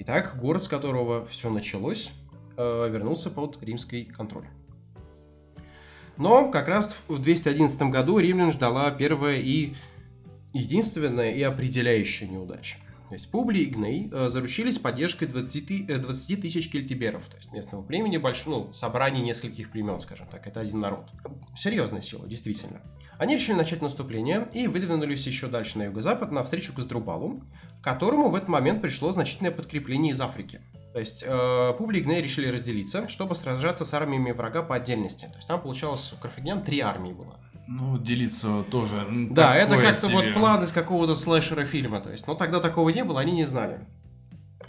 Итак, 0.00 0.36
город, 0.38 0.64
с 0.64 0.68
которого 0.68 1.24
все 1.26 1.48
началось, 1.48 2.10
э, 2.56 2.88
вернулся 2.90 3.30
под 3.30 3.62
римский 3.62 4.04
контроль. 4.04 4.48
Но 6.16 6.50
как 6.50 6.68
раз 6.68 6.96
в 7.08 7.20
211 7.20 7.82
году 7.90 8.18
римлян 8.18 8.52
ждала 8.52 8.90
первая 8.90 9.38
и 9.38 9.74
единственная 10.52 11.32
и 11.32 11.42
определяющая 11.42 12.28
неудача. 12.28 12.76
То 13.08 13.14
есть 13.14 13.30
Публий 13.30 13.64
и 13.64 13.66
Гней 13.66 14.08
э, 14.10 14.28
заручились 14.28 14.78
поддержкой 14.78 15.26
20, 15.26 15.86
20 16.00 16.30
э, 16.30 16.36
тысяч 16.36 16.70
кельтиберов, 16.70 17.26
то 17.26 17.36
есть 17.36 17.52
местного 17.52 17.82
племени, 17.82 18.16
большое, 18.16 18.56
ну, 18.56 18.72
собрание 18.72 19.22
нескольких 19.22 19.70
племен, 19.70 20.00
скажем 20.00 20.26
так, 20.26 20.46
это 20.46 20.60
один 20.60 20.80
народ. 20.80 21.10
Серьезная 21.56 22.00
сила, 22.00 22.26
действительно. 22.26 22.80
Они 23.18 23.34
решили 23.34 23.54
начать 23.54 23.82
наступление 23.82 24.48
и 24.52 24.66
выдвинулись 24.66 25.26
еще 25.26 25.48
дальше 25.48 25.78
на 25.78 25.84
юго-запад, 25.84 26.32
навстречу 26.32 26.72
к 26.72 26.76
Газдрубалу, 26.76 27.42
которому 27.82 28.30
в 28.30 28.34
этот 28.34 28.48
момент 28.48 28.80
пришло 28.80 29.12
значительное 29.12 29.52
подкрепление 29.52 30.12
из 30.12 30.20
Африки. 30.20 30.60
То 30.94 31.00
есть 31.00 31.24
э, 31.26 31.74
Публий 31.76 32.02
и 32.02 32.04
Гней 32.04 32.22
решили 32.22 32.46
разделиться, 32.46 33.08
чтобы 33.08 33.34
сражаться 33.34 33.84
с 33.84 33.92
армиями 33.94 34.30
врага 34.30 34.62
по 34.62 34.76
отдельности. 34.76 35.24
То 35.24 35.34
есть 35.34 35.48
там 35.48 35.60
получалось 35.60 36.12
у 36.12 36.16
карфагенян 36.22 36.62
три 36.62 36.78
армии 36.78 37.12
было. 37.12 37.40
Ну, 37.66 37.98
делиться 37.98 38.62
тоже. 38.70 39.04
Да, 39.10 39.56
это 39.56 39.76
как-то 39.76 40.06
вот 40.06 40.32
план 40.32 40.62
из 40.62 40.70
какого-то 40.70 41.16
слэшера 41.16 41.64
фильма. 41.64 42.00
То 42.00 42.12
есть, 42.12 42.28
но 42.28 42.36
тогда 42.36 42.60
такого 42.60 42.90
не 42.90 43.02
было, 43.02 43.20
они 43.20 43.32
не 43.32 43.42
знали. 43.42 43.80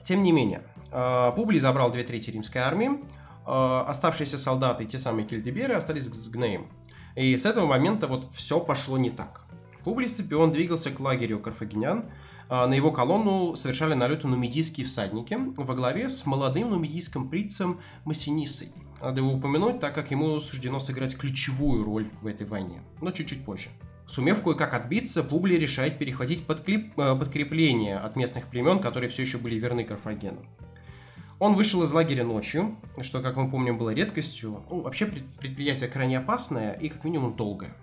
Тем 0.04 0.24
не 0.24 0.32
менее, 0.32 0.64
а, 0.92 1.32
Публий 1.32 1.60
забрал 1.60 1.92
две 1.92 2.04
трети 2.04 2.32
римской 2.32 2.62
армии. 2.62 3.02
А, 3.46 3.86
оставшиеся 3.88 4.40
солдаты, 4.40 4.86
те 4.86 4.98
самые 4.98 5.28
кельдеберы, 5.28 5.76
остались 5.76 6.06
с 6.06 6.28
Гнеем. 6.30 6.72
И 7.16 7.38
с 7.38 7.46
этого 7.46 7.68
момента 7.68 8.08
вот 8.08 8.32
все 8.34 8.60
пошло 8.60 8.98
не 8.98 9.12
так. 9.12 9.46
Публий 9.84 10.08
Сципион 10.08 10.52
двигался 10.52 10.90
к 10.90 11.00
лагерю 11.00 11.38
карфагенян. 11.38 12.06
А, 12.48 12.68
на 12.68 12.74
его 12.74 12.92
колонну 12.92 13.56
совершали 13.56 13.94
налеты 13.94 14.28
нумидийские 14.28 14.86
всадники 14.86 15.38
во 15.58 15.76
главе 15.76 16.10
с 16.10 16.26
молодым 16.26 16.70
нумидийским 16.70 17.30
прицем 17.30 17.80
Массинисой. 18.04 18.70
Надо 19.02 19.22
его 19.22 19.34
упомянуть, 19.34 19.80
так 19.80 19.94
как 19.94 20.12
ему 20.12 20.40
суждено 20.40 20.80
сыграть 20.80 21.18
ключевую 21.18 21.84
роль 21.84 22.10
в 22.22 22.28
этой 22.28 22.46
войне, 22.46 22.82
но 23.02 23.12
чуть-чуть 23.12 23.44
позже. 23.44 23.70
Сумев 24.08 24.44
кое-как 24.44 24.74
отбиться, 24.74 25.24
Публий 25.24 25.58
решает 25.58 25.98
перехватить 25.98 26.46
подклеп... 26.46 26.98
Э, 26.98 27.16
подкрепление 27.16 27.98
от 27.98 28.16
местных 28.16 28.46
племен, 28.48 28.80
которые 28.80 29.10
все 29.10 29.24
еще 29.24 29.40
были 29.40 29.56
верны 29.56 29.84
Карфагену. 29.84 30.46
Он 31.40 31.56
вышел 31.56 31.84
из 31.84 31.92
лагеря 31.92 32.24
ночью, 32.24 32.78
что, 33.02 33.22
как 33.22 33.36
мы 33.36 33.50
помним, 33.50 33.78
было 33.78 33.90
редкостью. 33.90 34.64
Ну, 34.70 34.82
вообще 34.82 35.08
предприятие 35.08 35.90
крайне 35.90 36.20
опасное 36.20 36.74
и, 36.74 36.88
как 36.88 37.04
минимум, 37.04 37.36
долгое. 37.36 37.76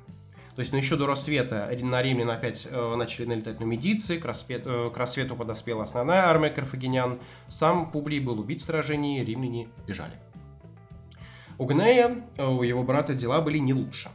То 0.54 0.60
есть, 0.60 0.72
ну, 0.72 0.78
еще 0.78 0.96
до 0.96 1.06
рассвета 1.06 1.70
на 1.80 2.02
римлян 2.02 2.30
опять 2.30 2.68
э, 2.70 2.94
начали 2.96 3.24
налетать 3.24 3.58
нумидийцы, 3.58 4.18
к, 4.18 4.24
рассвет, 4.26 4.62
э, 4.66 4.90
к 4.92 4.96
рассвету 4.98 5.34
подоспела 5.34 5.84
основная 5.84 6.26
армия 6.26 6.50
карфагенян. 6.50 7.20
Сам 7.48 7.90
Публий 7.90 8.20
был 8.20 8.38
убит 8.38 8.60
в 8.60 8.64
сражении, 8.64 9.24
римляне 9.24 9.68
бежали. 9.86 10.14
У 11.56 11.64
Гнея, 11.64 12.24
э, 12.36 12.46
у 12.46 12.62
его 12.62 12.82
брата 12.82 13.14
дела 13.14 13.40
были 13.40 13.58
не 13.58 13.72
лучше. 13.72 14.10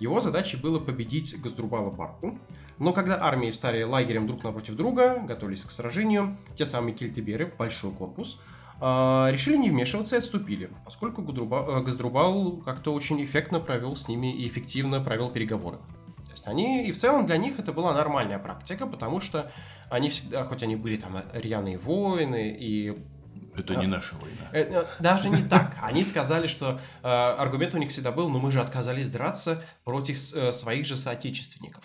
Его 0.00 0.20
задачей 0.20 0.58
было 0.58 0.78
победить 0.80 1.40
Газдрубала 1.40 1.90
Барку, 1.90 2.38
но 2.78 2.92
когда 2.92 3.22
армии 3.22 3.50
встали 3.50 3.82
лагерем 3.82 4.26
друг 4.26 4.44
напротив 4.44 4.74
друга, 4.74 5.22
готовились 5.26 5.64
к 5.64 5.70
сражению, 5.70 6.36
те 6.56 6.66
самые 6.66 6.94
кельтиберы, 6.94 7.52
большой 7.58 7.92
корпус, 7.92 8.40
решили 8.80 9.56
не 9.56 9.70
вмешиваться 9.70 10.16
и 10.16 10.18
отступили, 10.18 10.70
поскольку 10.84 11.22
э, 11.22 11.82
Газдрубал 11.82 12.58
как-то 12.58 12.94
очень 12.94 13.22
эффектно 13.22 13.60
провел 13.60 13.94
с 13.94 14.08
ними 14.08 14.34
и 14.34 14.48
эффективно 14.48 15.00
провел 15.00 15.30
переговоры. 15.30 15.78
То 16.26 16.32
есть 16.32 16.46
они, 16.46 16.86
и 16.86 16.92
в 16.92 16.96
целом 16.96 17.26
для 17.26 17.36
них 17.36 17.58
это 17.58 17.72
была 17.72 17.92
нормальная 17.92 18.38
практика, 18.38 18.86
потому 18.86 19.20
что 19.20 19.52
они 19.90 20.08
всегда, 20.08 20.44
хоть 20.44 20.62
они 20.62 20.76
были 20.76 20.96
там 20.96 21.22
рьяные 21.32 21.76
воины 21.78 22.56
и 22.58 22.96
это 23.56 23.74
не 23.74 23.86
наша 23.86 24.14
война. 24.16 24.48
Э, 24.52 24.82
э, 24.82 24.86
даже 25.00 25.28
не 25.28 25.42
так. 25.42 25.76
Они 25.82 26.04
сказали, 26.04 26.46
что 26.46 26.80
э, 27.02 27.08
аргумент 27.08 27.74
у 27.74 27.78
них 27.78 27.90
всегда 27.90 28.12
был, 28.12 28.28
но 28.28 28.38
мы 28.38 28.52
же 28.52 28.60
отказались 28.60 29.08
драться 29.08 29.64
против 29.84 30.16
э, 30.34 30.52
своих 30.52 30.86
же 30.86 30.96
соотечественников. 30.96 31.84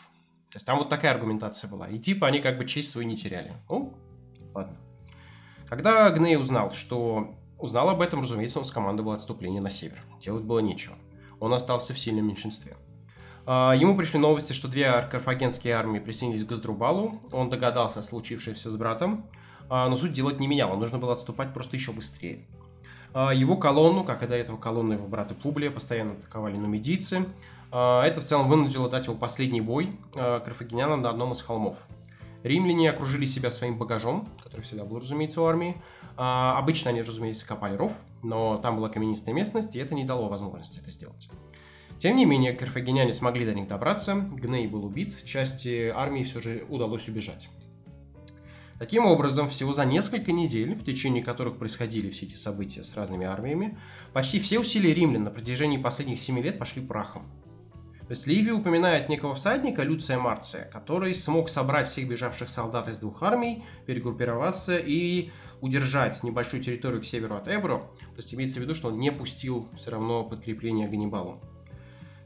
То 0.51 0.57
есть 0.57 0.65
там 0.65 0.77
вот 0.77 0.89
такая 0.89 1.11
аргументация 1.11 1.69
была. 1.69 1.89
И 1.89 1.99
типа 1.99 2.27
они 2.27 2.39
как 2.39 2.57
бы 2.57 2.65
честь 2.65 2.91
свою 2.91 3.07
не 3.07 3.17
теряли. 3.17 3.53
Ну, 3.67 3.97
ладно. 4.53 4.77
Когда 5.69 6.09
Гней 6.11 6.37
узнал, 6.37 6.71
что... 6.71 7.35
Узнал 7.57 7.89
об 7.89 8.01
этом, 8.01 8.21
разумеется, 8.21 8.59
он 8.59 8.65
скомандовал 8.65 9.13
отступление 9.13 9.61
на 9.61 9.69
север. 9.69 10.03
Делать 10.21 10.43
было 10.43 10.59
нечего. 10.59 10.95
Он 11.39 11.53
остался 11.53 11.93
в 11.93 11.99
сильном 11.99 12.27
меньшинстве. 12.27 12.75
А, 13.45 13.73
ему 13.73 13.95
пришли 13.95 14.19
новости, 14.19 14.53
что 14.53 14.67
две 14.67 14.91
карфагенские 15.09 15.73
армии 15.73 15.99
присоединились 15.99 16.43
к 16.43 16.49
Газдрубалу. 16.49 17.21
Он 17.31 17.49
догадался 17.49 17.99
о 17.99 18.03
случившемся 18.03 18.69
с 18.69 18.75
братом. 18.75 19.25
А, 19.69 19.87
но 19.87 19.95
суть 19.95 20.11
делать 20.11 20.39
не 20.39 20.47
меняло, 20.47 20.75
нужно 20.75 20.97
было 20.97 21.13
отступать 21.13 21.53
просто 21.53 21.77
еще 21.77 21.91
быстрее. 21.91 22.45
А, 23.13 23.33
его 23.33 23.55
колонну, 23.57 24.03
как 24.03 24.21
и 24.23 24.27
до 24.27 24.35
этого 24.35 24.57
колонну 24.57 24.93
его 24.93 25.07
брата 25.07 25.33
Публия, 25.33 25.71
постоянно 25.71 26.13
атаковали 26.13 26.57
нумидийцы. 26.57 27.25
Это 27.71 28.21
в 28.21 28.23
целом 28.23 28.47
вынудило 28.47 28.89
дать 28.89 29.07
его 29.07 29.17
последний 29.17 29.59
бой 29.59 29.99
карфагенянам 30.13 31.01
на 31.01 31.09
одном 31.09 31.33
из 31.33 31.41
холмов. 31.41 31.87
Римляне 32.45 32.91
окружили 32.91 33.25
себя 33.25 33.49
своим 33.49 33.79
багажом, 33.79 34.29
который 34.43 34.61
всегда 34.61 34.85
был, 34.85 34.99
разумеется, 34.99 35.41
у 35.41 35.45
армии. 35.45 35.81
Обычно 36.15 36.91
они, 36.91 37.01
разумеется, 37.01 37.43
копали 37.43 37.75
ров, 37.75 38.03
но 38.21 38.57
там 38.57 38.77
была 38.77 38.89
каменистая 38.89 39.33
местность, 39.33 39.75
и 39.75 39.79
это 39.79 39.95
не 39.95 40.05
дало 40.05 40.29
возможности 40.29 40.77
это 40.77 40.91
сделать. 40.91 41.27
Тем 41.97 42.15
не 42.15 42.25
менее, 42.25 42.53
карфагеняне 42.53 43.13
смогли 43.13 43.45
до 43.47 43.55
них 43.55 43.67
добраться, 43.67 44.13
Гней 44.13 44.67
был 44.67 44.85
убит, 44.85 45.23
части 45.25 45.89
армии 45.89 46.21
все 46.21 46.39
же 46.39 46.65
удалось 46.69 47.09
убежать. 47.09 47.49
Таким 48.77 49.07
образом, 49.07 49.49
всего 49.49 49.73
за 49.73 49.85
несколько 49.85 50.31
недель, 50.31 50.75
в 50.75 50.83
течение 50.83 51.23
которых 51.23 51.57
происходили 51.57 52.11
все 52.11 52.27
эти 52.27 52.35
события 52.35 52.83
с 52.83 52.95
разными 52.95 53.25
армиями, 53.25 53.75
почти 54.13 54.39
все 54.39 54.59
усилия 54.59 54.93
римлян 54.93 55.23
на 55.23 55.31
протяжении 55.31 55.77
последних 55.77 56.19
семи 56.19 56.43
лет 56.43 56.59
пошли 56.59 56.85
прахом. 56.85 57.23
То 58.07 58.11
есть 58.11 58.27
Ливий 58.27 58.51
упоминает 58.51 59.09
некого 59.09 59.33
всадника, 59.33 59.81
Люция 59.81 60.19
Марция, 60.19 60.65
который 60.65 61.13
смог 61.15 61.49
собрать 61.49 61.89
всех 61.89 62.07
бежавших 62.07 62.49
солдат 62.49 62.87
из 62.87 62.99
двух 62.99 63.23
армий, 63.23 63.63
перегруппироваться 63.87 64.77
и 64.77 65.31
удержать 65.61 66.21
небольшую 66.21 66.61
территорию 66.61 67.01
к 67.01 67.05
северу 67.05 67.35
от 67.35 67.47
Эбро. 67.47 67.79
То 67.99 68.17
есть 68.17 68.31
имеется 68.35 68.59
в 68.59 68.63
виду, 68.63 68.75
что 68.75 68.89
он 68.89 68.99
не 68.99 69.11
пустил 69.11 69.69
все 69.75 69.89
равно 69.89 70.23
подкрепление 70.23 70.87
Ганнибалу. 70.87 71.41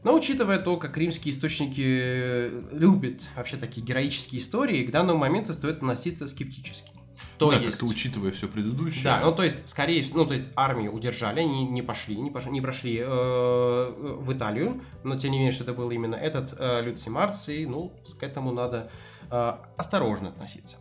Но 0.03 0.15
учитывая 0.15 0.59
то, 0.59 0.75
как 0.77 0.97
римские 0.97 1.33
источники 1.33 1.83
э, 1.85 2.61
любят 2.71 3.27
вообще 3.35 3.55
такие 3.55 3.85
героические 3.85 4.39
истории, 4.39 4.85
к 4.85 4.91
данному 4.91 5.19
моменту 5.19 5.53
стоит 5.53 5.77
относиться 5.77 6.27
скептически. 6.27 6.98
То 7.37 7.51
да, 7.51 7.57
есть... 7.57 7.79
как-то 7.79 7.85
учитывая 7.85 8.31
все 8.31 8.47
предыдущее. 8.47 9.03
Да, 9.03 9.21
ну 9.21 9.33
то 9.33 9.43
есть, 9.43 9.67
скорее 9.67 10.03
всего, 10.03 10.19
ну 10.19 10.25
то 10.25 10.33
есть 10.33 10.49
армию 10.55 10.93
удержали, 10.93 11.39
они 11.39 11.65
не 11.65 11.81
пошли, 11.81 12.17
не, 12.17 12.31
пошли, 12.31 12.51
не 12.51 12.61
прошли 12.61 12.97
э, 12.99 13.05
в 13.05 14.33
Италию, 14.33 14.81
но 15.03 15.17
тем 15.17 15.31
не 15.31 15.37
менее, 15.37 15.51
что 15.51 15.63
это 15.63 15.73
был 15.73 15.89
именно 15.91 16.15
этот 16.15 16.53
э, 16.57 16.81
Люций 16.81 17.11
Марций, 17.11 17.65
ну, 17.65 17.93
к 18.19 18.23
этому 18.23 18.51
надо 18.51 18.91
э, 19.31 19.53
осторожно 19.77 20.29
относиться. 20.29 20.77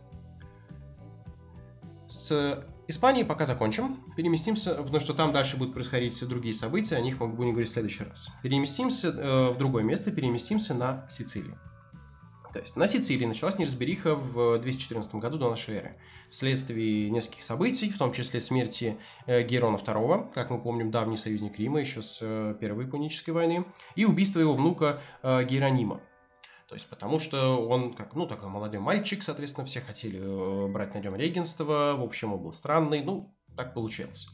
С 2.09 2.65
Испании 2.89 3.21
пока 3.21 3.45
закончим. 3.45 4.03
Переместимся, 4.17 4.73
потому 4.73 4.99
что 4.99 5.13
там 5.13 5.31
дальше 5.31 5.57
будут 5.57 5.75
происходить 5.75 6.27
другие 6.27 6.55
события, 6.55 6.95
о 6.95 7.01
них 7.01 7.19
мы 7.19 7.27
будем 7.27 7.51
говорить 7.51 7.69
в 7.69 7.73
следующий 7.73 8.03
раз. 8.03 8.29
Переместимся 8.41 9.09
э, 9.09 9.49
в 9.51 9.57
другое 9.59 9.83
место, 9.83 10.09
переместимся 10.09 10.73
на 10.73 11.07
Сицилию. 11.11 11.59
То 12.53 12.59
есть 12.59 12.75
на 12.75 12.87
Сицилии 12.87 13.25
началась 13.25 13.59
неразбериха 13.59 14.15
в 14.15 14.57
214 14.57 15.15
году 15.15 15.37
до 15.37 15.51
нашей 15.51 15.75
эры. 15.75 15.95
Вследствие 16.31 17.09
нескольких 17.11 17.43
событий, 17.43 17.91
в 17.91 17.97
том 17.97 18.11
числе 18.11 18.41
смерти 18.41 18.97
э, 19.27 19.43
Герона 19.43 19.77
II, 19.77 20.33
как 20.33 20.49
мы 20.49 20.59
помним, 20.59 20.89
давний 20.89 21.17
союзник 21.17 21.59
Рима 21.59 21.79
еще 21.79 22.01
с 22.01 22.19
э, 22.21 22.55
Первой 22.59 22.87
Пунической 22.87 23.33
войны, 23.33 23.65
и 23.95 24.05
убийство 24.05 24.39
его 24.39 24.55
внука 24.55 24.99
э, 25.21 25.43
Геронима. 25.43 26.01
То 26.67 26.75
есть, 26.75 26.87
потому 26.87 27.19
что 27.19 27.65
он, 27.67 27.93
как, 27.93 28.15
ну, 28.15 28.25
такой 28.27 28.49
молодой 28.49 28.79
мальчик, 28.79 29.23
соответственно, 29.23 29.65
все 29.65 29.81
хотели 29.81 30.19
брать 30.71 30.93
на 30.93 30.99
нем 30.99 31.15
регенство, 31.15 31.95
в 31.97 32.03
общем, 32.03 32.33
он 32.33 32.39
был 32.39 32.51
странный, 32.51 33.03
ну, 33.03 33.35
так 33.55 33.73
получилось. 33.73 34.27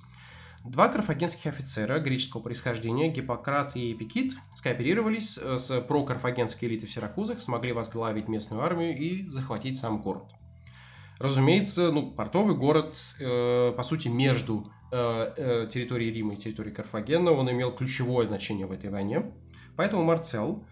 Два 0.66 0.88
карфагенских 0.90 1.46
офицера 1.46 2.00
греческого 2.00 2.42
происхождения, 2.42 3.10
Гиппократ 3.10 3.76
и 3.76 3.94
Эпикит, 3.94 4.34
скооперировались 4.56 5.38
э, 5.38 5.58
с 5.60 5.80
прокарфагенской 5.82 6.68
элитой 6.68 6.88
в 6.88 6.92
Сиракузах, 6.92 7.40
смогли 7.40 7.72
возглавить 7.72 8.28
местную 8.28 8.64
армию 8.64 8.98
и 8.98 9.30
захватить 9.30 9.78
сам 9.78 10.02
город. 10.02 10.24
Разумеется, 11.20 11.92
ну, 11.92 12.12
портовый 12.12 12.56
город, 12.56 12.98
э, 13.20 13.74
по 13.78 13.84
сути, 13.84 14.08
между 14.08 14.72
э, 14.92 14.98
э, 14.98 15.68
территорией 15.72 16.12
Рима 16.12 16.34
и 16.34 16.38
территорией 16.38 16.76
Карфагена, 16.76 17.32
он 17.32 17.50
имел 17.52 17.72
ключевое 17.72 18.26
значение 18.26 18.66
в 18.66 18.72
этой 18.72 18.90
войне. 18.90 19.32
Поэтому 19.78 20.04
Марцел 20.04 20.66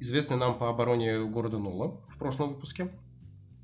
известный 0.00 0.36
нам 0.36 0.58
по 0.58 0.68
обороне 0.68 1.24
города 1.24 1.58
Нула 1.58 2.00
в 2.08 2.18
прошлом 2.18 2.54
выпуске. 2.54 2.90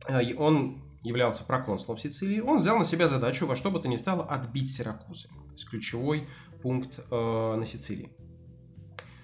Э, 0.07 0.35
он 0.37 0.83
являлся 1.03 1.45
проконсулом 1.45 1.99
Сицилии. 1.99 2.41
Он 2.41 2.59
взял 2.59 2.79
на 2.79 2.85
себя 2.85 3.09
задачу 3.09 3.47
во 3.47 3.57
что 3.57 3.71
бы 3.71 3.81
то 3.81 3.89
ни 3.89 3.97
стало 3.97 4.25
отбить 4.25 4.75
Сиракузы. 4.75 5.29
То 5.29 5.53
есть 5.53 5.69
ключевой 5.69 6.29
пункт 6.63 7.01
э, 7.11 7.55
на 7.57 7.65
Сицилии. 7.67 8.11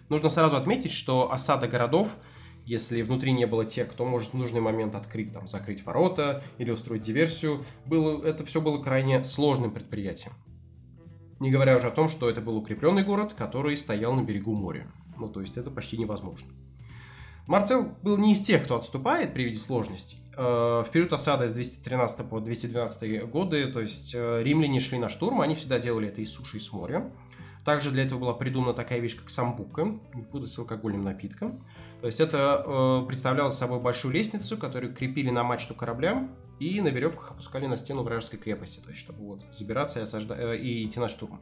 Нужно 0.09 0.29
сразу 0.29 0.57
отметить, 0.57 0.93
что 0.93 1.33
осада 1.33 1.69
городов, 1.69 2.17
если 2.65 3.03
внутри 3.03 3.33
не 3.33 3.47
было 3.47 3.65
тех, 3.65 3.89
кто 3.89 4.05
может 4.05 4.33
в 4.33 4.37
нужный 4.37 4.61
момент 4.61 4.95
открыть, 4.95 5.33
там, 5.33 5.47
закрыть 5.47 5.85
ворота 5.85 6.43
или 6.59 6.71
устроить 6.71 7.03
диверсию, 7.03 7.65
было, 7.87 8.25
это 8.25 8.45
все 8.45 8.61
было 8.61 8.83
крайне 8.83 9.23
сложным 9.25 9.71
предприятием. 9.71 10.33
Не 11.41 11.51
говоря 11.51 11.77
уже 11.77 11.87
о 11.87 11.93
том, 11.93 12.09
что 12.09 12.29
это 12.29 12.41
был 12.41 12.57
укрепленный 12.57 13.05
город, 13.05 13.35
который 13.35 13.77
стоял 13.77 14.15
на 14.15 14.23
берегу 14.23 14.55
моря. 14.55 14.91
Ну, 15.17 15.29
то 15.29 15.41
есть 15.41 15.57
это 15.57 15.71
почти 15.71 15.97
невозможно. 15.97 16.49
Марцел 17.47 17.97
был 18.03 18.19
не 18.19 18.33
из 18.33 18.41
тех, 18.41 18.65
кто 18.65 18.77
отступает 18.77 19.33
при 19.35 19.45
виде 19.45 19.57
сложностей. 19.57 20.21
Э, 20.39 20.85
в 20.87 20.91
период 20.93 21.13
осады 21.13 21.49
с 21.49 21.53
213 21.53 22.29
по 22.29 22.39
212 22.39 23.29
годы, 23.29 23.67
то 23.73 23.81
есть 23.81 24.15
э, 24.15 24.43
римляне 24.45 24.79
шли 24.79 24.97
на 24.97 25.09
штурм, 25.09 25.41
они 25.41 25.57
всегда 25.57 25.81
делали 25.81 26.09
это 26.09 26.21
из 26.21 26.33
суши 26.33 26.59
и 26.59 26.61
с 26.61 26.73
моря. 26.73 27.11
Также 27.65 27.91
для 27.91 28.05
этого 28.05 28.21
была 28.21 28.35
придумана 28.35 28.73
такая 28.73 29.01
вещь, 29.01 29.17
как 29.17 29.31
самбука, 29.31 29.99
буду 30.31 30.47
с 30.47 30.57
алкогольным 30.57 31.03
напитком. 31.03 31.59
То 32.01 32.07
есть 32.07 32.21
это 32.21 32.63
э, 32.65 33.07
представляло 33.09 33.51
собой 33.51 33.81
большую 33.81 34.15
лестницу, 34.15 34.57
которую 34.57 34.95
крепили 34.95 35.31
на 35.31 35.43
мачту 35.43 35.75
корабля 35.75 36.29
и 36.61 36.81
на 36.81 36.89
веревках 36.89 37.33
опускали 37.33 37.67
на 37.67 37.77
стену 37.77 38.05
вражеской 38.05 38.39
крепости, 38.39 38.79
то 38.79 38.91
есть 38.91 39.01
чтобы 39.01 39.25
вот 39.25 39.43
забираться 39.51 39.99
и, 39.99 40.03
осажда... 40.03 40.37
э, 40.39 40.57
и 40.57 40.87
идти 40.87 41.01
на 41.01 41.09
штурм. 41.09 41.41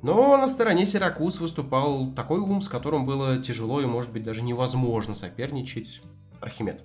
Но 0.00 0.38
на 0.38 0.48
стороне 0.48 0.86
Сиракуз 0.86 1.38
выступал 1.38 2.12
такой 2.12 2.40
ум, 2.40 2.62
с 2.62 2.68
которым 2.68 3.04
было 3.04 3.36
тяжело 3.42 3.82
и, 3.82 3.86
может 3.86 4.10
быть, 4.10 4.22
даже 4.22 4.40
невозможно 4.40 5.12
соперничать 5.12 6.00
Архимед. 6.40 6.82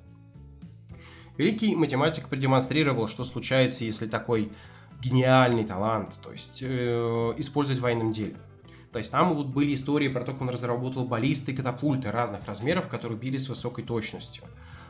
Великий 1.39 1.73
математик 1.73 2.27
продемонстрировал, 2.27 3.07
что 3.07 3.23
случается, 3.23 3.85
если 3.85 4.07
такой 4.07 4.51
гениальный 5.01 5.63
талант, 5.63 6.19
то 6.21 6.33
есть 6.33 6.61
э, 6.61 7.33
использовать 7.37 7.79
в 7.79 7.83
военном 7.83 8.11
деле. 8.11 8.35
То 8.91 8.99
есть 8.99 9.09
там 9.09 9.33
вот 9.33 9.47
были 9.47 9.73
истории 9.73 10.09
про 10.09 10.25
то, 10.25 10.33
как 10.33 10.41
он 10.41 10.49
разработал 10.49 11.05
баллисты 11.05 11.53
и 11.53 11.55
катапульты 11.55 12.11
разных 12.11 12.45
размеров, 12.45 12.89
которые 12.89 13.17
били 13.17 13.37
с 13.37 13.47
высокой 13.47 13.85
точностью. 13.85 14.43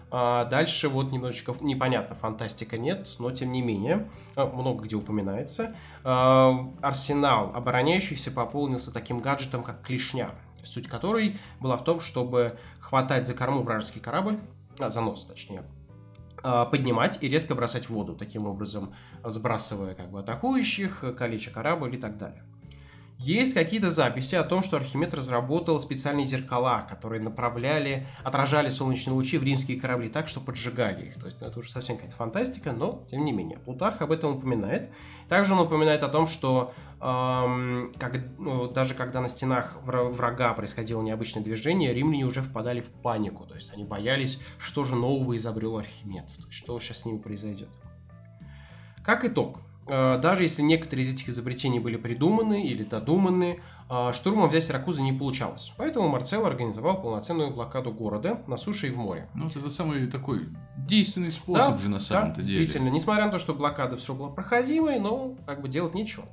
А 0.09 0.45
дальше 0.45 0.89
вот 0.89 1.11
немножечко 1.11 1.53
непонятно, 1.61 2.15
фантастика 2.15 2.79
нет, 2.79 3.07
но 3.19 3.29
тем 3.29 3.51
не 3.51 3.61
менее, 3.61 4.09
а, 4.35 4.47
много 4.47 4.85
где 4.85 4.95
упоминается. 4.95 5.75
А, 6.03 6.67
арсенал 6.81 7.51
обороняющихся 7.53 8.31
пополнился 8.31 8.91
таким 8.91 9.19
гаджетом, 9.19 9.61
как 9.61 9.83
клешня. 9.83 10.31
суть 10.63 10.87
которой 10.87 11.39
была 11.59 11.77
в 11.77 11.83
том, 11.83 11.99
чтобы 11.99 12.57
хватать 12.79 13.27
за 13.27 13.35
корму 13.35 13.61
вражеский 13.61 14.01
корабль, 14.01 14.39
а, 14.79 14.89
за 14.89 15.01
нос 15.01 15.25
точнее, 15.25 15.63
поднимать 16.41 17.17
и 17.21 17.27
резко 17.27 17.55
бросать 17.55 17.85
в 17.85 17.89
воду, 17.89 18.15
таким 18.15 18.45
образом 18.45 18.93
сбрасывая 19.23 19.95
как 19.95 20.11
бы 20.11 20.19
атакующих, 20.19 21.03
калеча 21.17 21.51
корабль 21.51 21.95
и 21.95 21.97
так 21.97 22.17
далее. 22.17 22.43
Есть 23.19 23.53
какие-то 23.53 23.89
записи 23.89 24.35
о 24.35 24.45
том, 24.45 24.63
что 24.63 24.77
Архимед 24.77 25.13
разработал 25.13 25.77
специальные 25.81 26.25
зеркала, 26.25 26.87
которые 26.89 27.21
направляли, 27.21 28.07
отражали 28.23 28.69
солнечные 28.69 29.13
лучи 29.13 29.37
в 29.37 29.43
римские 29.43 29.77
корабли 29.77 30.07
так, 30.07 30.29
что 30.29 30.39
поджигали 30.39 31.07
их. 31.07 31.15
То 31.15 31.25
есть 31.25 31.41
ну, 31.41 31.47
это 31.47 31.59
уже 31.59 31.69
совсем 31.69 31.97
какая-то 31.97 32.15
фантастика, 32.15 32.71
но 32.71 33.05
тем 33.11 33.25
не 33.25 33.33
менее. 33.33 33.57
Плутарх 33.57 34.01
об 34.01 34.13
этом 34.13 34.37
упоминает. 34.37 34.89
Также 35.27 35.53
он 35.53 35.59
упоминает 35.59 36.01
о 36.03 36.07
том, 36.07 36.27
что 36.27 36.73
эм, 37.01 37.93
как, 37.99 38.21
ну, 38.37 38.69
даже 38.69 38.93
когда 38.93 39.19
на 39.19 39.27
стенах 39.27 39.75
врага 39.83 40.53
происходило 40.53 41.01
необычное 41.01 41.43
движение, 41.43 41.93
римляне 41.93 42.23
уже 42.23 42.41
впадали 42.41 42.79
в 42.79 42.89
панику. 42.89 43.45
То 43.45 43.55
есть 43.55 43.73
они 43.73 43.83
боялись, 43.83 44.39
что 44.59 44.85
же 44.85 44.95
нового 44.95 45.35
изобрел 45.35 45.77
Архимед, 45.77 46.29
что 46.49 46.79
сейчас 46.79 46.99
с 46.99 47.05
ними 47.05 47.17
произойдет. 47.17 47.67
Как 49.03 49.25
итог, 49.25 49.59
даже 49.89 50.43
если 50.43 50.61
некоторые 50.61 51.05
из 51.05 51.13
этих 51.13 51.29
изобретений 51.29 51.79
были 51.79 51.97
придуманы 51.97 52.63
или 52.63 52.83
додуманы, 52.83 53.61
э, 53.89 54.11
штурмом 54.13 54.49
взять 54.49 54.65
Сиракузы 54.65 55.01
не 55.01 55.13
получалось. 55.13 55.73
Поэтому 55.77 56.07
Марцелло 56.09 56.47
организовал 56.47 57.01
полноценную 57.01 57.51
блокаду 57.51 57.91
города 57.91 58.41
на 58.47 58.57
суше 58.57 58.87
и 58.87 58.91
в 58.91 58.97
море. 58.97 59.27
Ну, 59.33 59.45
вот 59.45 59.55
это 59.55 59.69
самый 59.69 60.07
такой 60.07 60.49
действенный 60.77 61.31
способ 61.31 61.75
да, 61.75 61.77
же 61.77 61.89
на 61.89 61.99
самом-то 61.99 62.41
да, 62.41 62.43
деле. 62.43 62.59
Действительно, 62.59 62.89
несмотря 62.89 63.25
на 63.25 63.31
то, 63.31 63.39
что 63.39 63.53
блокада 63.53 63.97
все 63.97 64.13
была 64.13 64.29
проходимой, 64.29 64.99
но 64.99 65.35
как 65.45 65.61
бы 65.61 65.69
делать 65.69 65.95
нечего. 65.95 66.25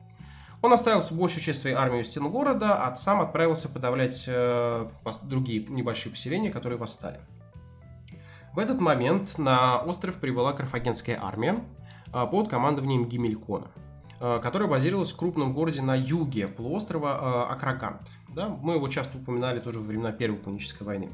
Он 0.62 0.72
оставил 0.72 1.02
большую 1.12 1.42
часть 1.42 1.60
своей 1.60 1.76
армии 1.76 2.00
у 2.00 2.04
стен 2.04 2.28
города, 2.30 2.86
а 2.86 2.96
сам 2.96 3.20
отправился 3.20 3.68
подавлять 3.68 4.24
э, 4.26 4.88
другие 5.22 5.64
небольшие 5.66 6.10
поселения, 6.10 6.50
которые 6.50 6.78
восстали. 6.78 7.20
В 8.54 8.58
этот 8.58 8.80
момент 8.80 9.36
на 9.38 9.78
остров 9.78 10.16
прибыла 10.16 10.54
карфагенская 10.54 11.18
армия, 11.22 11.62
под 12.12 12.48
командованием 12.48 13.06
Гимелькона, 13.06 13.70
а, 14.20 14.38
которая 14.38 14.68
базировалась 14.68 15.12
в 15.12 15.16
крупном 15.16 15.52
городе 15.54 15.82
на 15.82 15.94
юге 15.94 16.48
полуострова 16.48 17.18
а, 17.20 17.46
Акрагант. 17.50 18.08
Да, 18.28 18.48
мы 18.48 18.74
его 18.74 18.88
часто 18.88 19.18
упоминали 19.18 19.60
тоже 19.60 19.80
во 19.80 19.84
времена 19.84 20.12
Первой 20.12 20.38
Пунической 20.38 20.86
войны. 20.86 21.10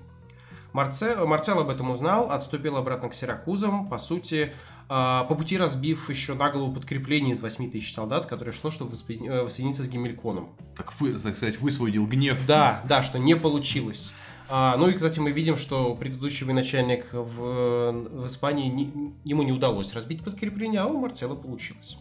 Марце, 0.73 1.25
Марцел 1.27 1.59
об 1.59 1.69
этом 1.69 1.91
узнал, 1.91 2.31
отступил 2.31 2.77
обратно 2.77 3.11
к 3.11 3.15
Сиракузам, 3.15 3.89
по 3.89 3.99
сути, 3.99 4.53
по 4.89 5.35
пути 5.37 5.59
разбив 5.59 6.09
еще 6.09 6.35
на 6.35 6.51
голову 6.51 6.73
подкрепление 6.73 7.33
из 7.33 7.41
8 7.41 7.71
тысяч 7.71 7.95
солдат, 7.95 8.25
которое 8.27 8.53
шло, 8.53 8.71
чтобы 8.71 8.93
э, 8.95 9.43
воссоединиться 9.43 9.85
с 9.85 9.89
Гимельконом. 9.89 10.57
Так, 10.77 10.99
вы, 11.01 11.13
так 11.19 11.37
сказать, 11.37 11.61
высвободил 11.61 12.07
гнев. 12.07 12.47
Да, 12.47 12.81
да, 12.89 13.03
что 13.03 13.19
не 13.19 13.37
получилось. 13.37 14.15
А, 14.54 14.76
ну 14.76 14.87
и, 14.90 14.92
кстати, 14.92 15.18
мы 15.18 15.32
видим, 15.32 15.56
что 15.56 15.94
предыдущий 15.94 16.44
военачальник 16.44 17.06
в, 17.11 17.90
в 17.90 18.26
Испании 18.26 18.68
не, 18.68 19.14
ему 19.25 19.44
не 19.44 19.50
удалось 19.50 19.94
разбить 19.94 20.23
подкрепление, 20.23 20.82
а 20.82 20.88
у 20.88 20.99
Марцела 20.99 21.35
получилось. 21.35 21.97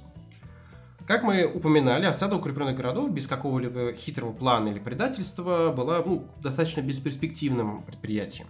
Как 1.08 1.24
мы 1.24 1.46
упоминали, 1.46 2.05
осада 2.05 2.36
укрепленных 2.36 2.75
городов 2.75 3.10
без 3.13 3.25
какого-либо 3.25 3.93
хитрого 3.93 4.34
плана 4.34 4.67
или 4.67 4.79
предательства 4.79 5.72
была 5.72 6.03
ну, 6.05 6.27
достаточно 6.41 6.81
бесперспективным 6.81 7.84
предприятием. 7.84 8.48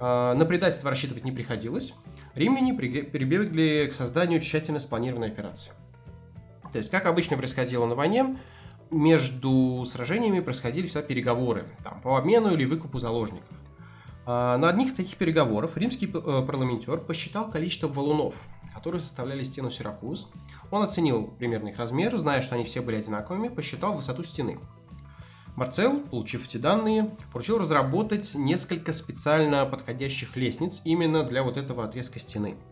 А, 0.00 0.34
на 0.34 0.44
предательство 0.44 0.90
рассчитывать 0.90 1.24
не 1.24 1.30
приходилось. 1.30 1.94
Римляне 2.34 2.74
прибегли 2.74 3.86
к 3.88 3.92
созданию 3.92 4.40
тщательно 4.40 4.80
спланированной 4.80 5.28
операции. 5.28 5.70
То 6.72 6.78
есть, 6.78 6.90
как 6.90 7.06
обычно 7.06 7.36
происходило 7.36 7.86
на 7.86 7.94
войне, 7.94 8.36
между 8.90 9.84
сражениями 9.86 10.40
происходили 10.40 10.86
всегда 10.86 11.02
переговоры 11.02 11.66
там, 11.84 12.00
по 12.00 12.16
обмену 12.16 12.52
или 12.52 12.64
выкупу 12.64 12.98
заложников. 12.98 13.56
А, 14.26 14.58
на 14.58 14.68
одних 14.68 14.88
из 14.88 14.94
таких 14.94 15.16
переговоров 15.16 15.76
римский 15.76 16.06
э, 16.06 16.10
парламентер 16.10 16.98
посчитал 16.98 17.50
количество 17.50 17.88
валунов, 17.88 18.34
которые 18.74 19.00
составляли 19.00 19.44
стену 19.44 19.70
Сиракуз. 19.70 20.28
Он 20.70 20.82
оценил 20.82 21.28
примерный 21.38 21.72
их 21.72 21.78
размер, 21.78 22.16
зная, 22.18 22.42
что 22.42 22.54
они 22.54 22.64
все 22.64 22.80
были 22.80 22.96
одинаковыми, 22.96 23.48
посчитал 23.48 23.94
высоту 23.94 24.24
стены. 24.24 24.58
Марцел, 25.56 26.00
получив 26.00 26.46
эти 26.46 26.56
данные, 26.56 27.16
поручил 27.32 27.58
разработать 27.58 28.34
несколько 28.34 28.92
специально 28.92 29.64
подходящих 29.66 30.36
лестниц 30.36 30.82
именно 30.84 31.24
для 31.24 31.42
вот 31.42 31.56
этого 31.56 31.84
отрезка 31.84 32.18
стены– 32.18 32.56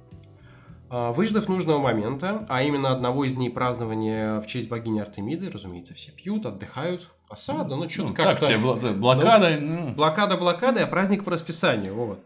выждав 0.91 1.49
нужного 1.49 1.79
момента, 1.79 2.47
а 2.49 2.63
именно 2.63 2.93
одного 2.93 3.25
из 3.25 3.35
дней 3.35 3.51
празднования 3.51 4.41
в 4.41 4.47
честь 4.47 4.69
богини 4.69 5.01
Артемиды, 5.01 5.51
разумеется, 5.51 5.95
все 5.95 6.13
пьют, 6.13 6.47
отдыхают, 6.47 7.11
осада, 7.29 7.77
ну 7.77 7.89
что-то 7.89 8.09
ну, 8.09 8.15
как-то... 8.15 8.47
Так 8.47 8.61
блокада... 8.97 9.59
Ну, 9.61 9.95
блокада 9.95 10.37
блокада, 10.37 10.85
а 10.85 10.87
праздник 10.87 11.25
по 11.25 11.31
расписанию, 11.31 11.95
вот. 11.95 12.21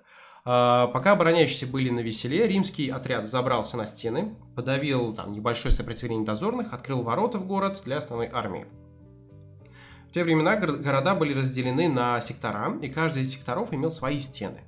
А, 0.44 0.86
пока 0.88 1.12
обороняющиеся 1.12 1.66
были 1.66 1.90
на 1.90 2.00
веселе, 2.00 2.46
римский 2.46 2.88
отряд 2.88 3.30
забрался 3.30 3.76
на 3.76 3.86
стены, 3.86 4.36
подавил 4.56 5.14
там 5.14 5.32
небольшое 5.32 5.72
сопротивление 5.72 6.24
дозорных, 6.24 6.72
открыл 6.72 7.02
ворота 7.02 7.38
в 7.38 7.46
город 7.46 7.82
для 7.84 7.98
основной 7.98 8.28
армии. 8.32 8.66
В 10.08 10.12
те 10.12 10.24
времена 10.24 10.56
города 10.56 11.14
были 11.14 11.38
разделены 11.38 11.88
на 11.88 12.20
сектора, 12.20 12.76
и 12.82 12.88
каждый 12.88 13.22
из 13.22 13.32
секторов 13.32 13.72
имел 13.72 13.90
свои 13.90 14.18
стены. 14.18 14.62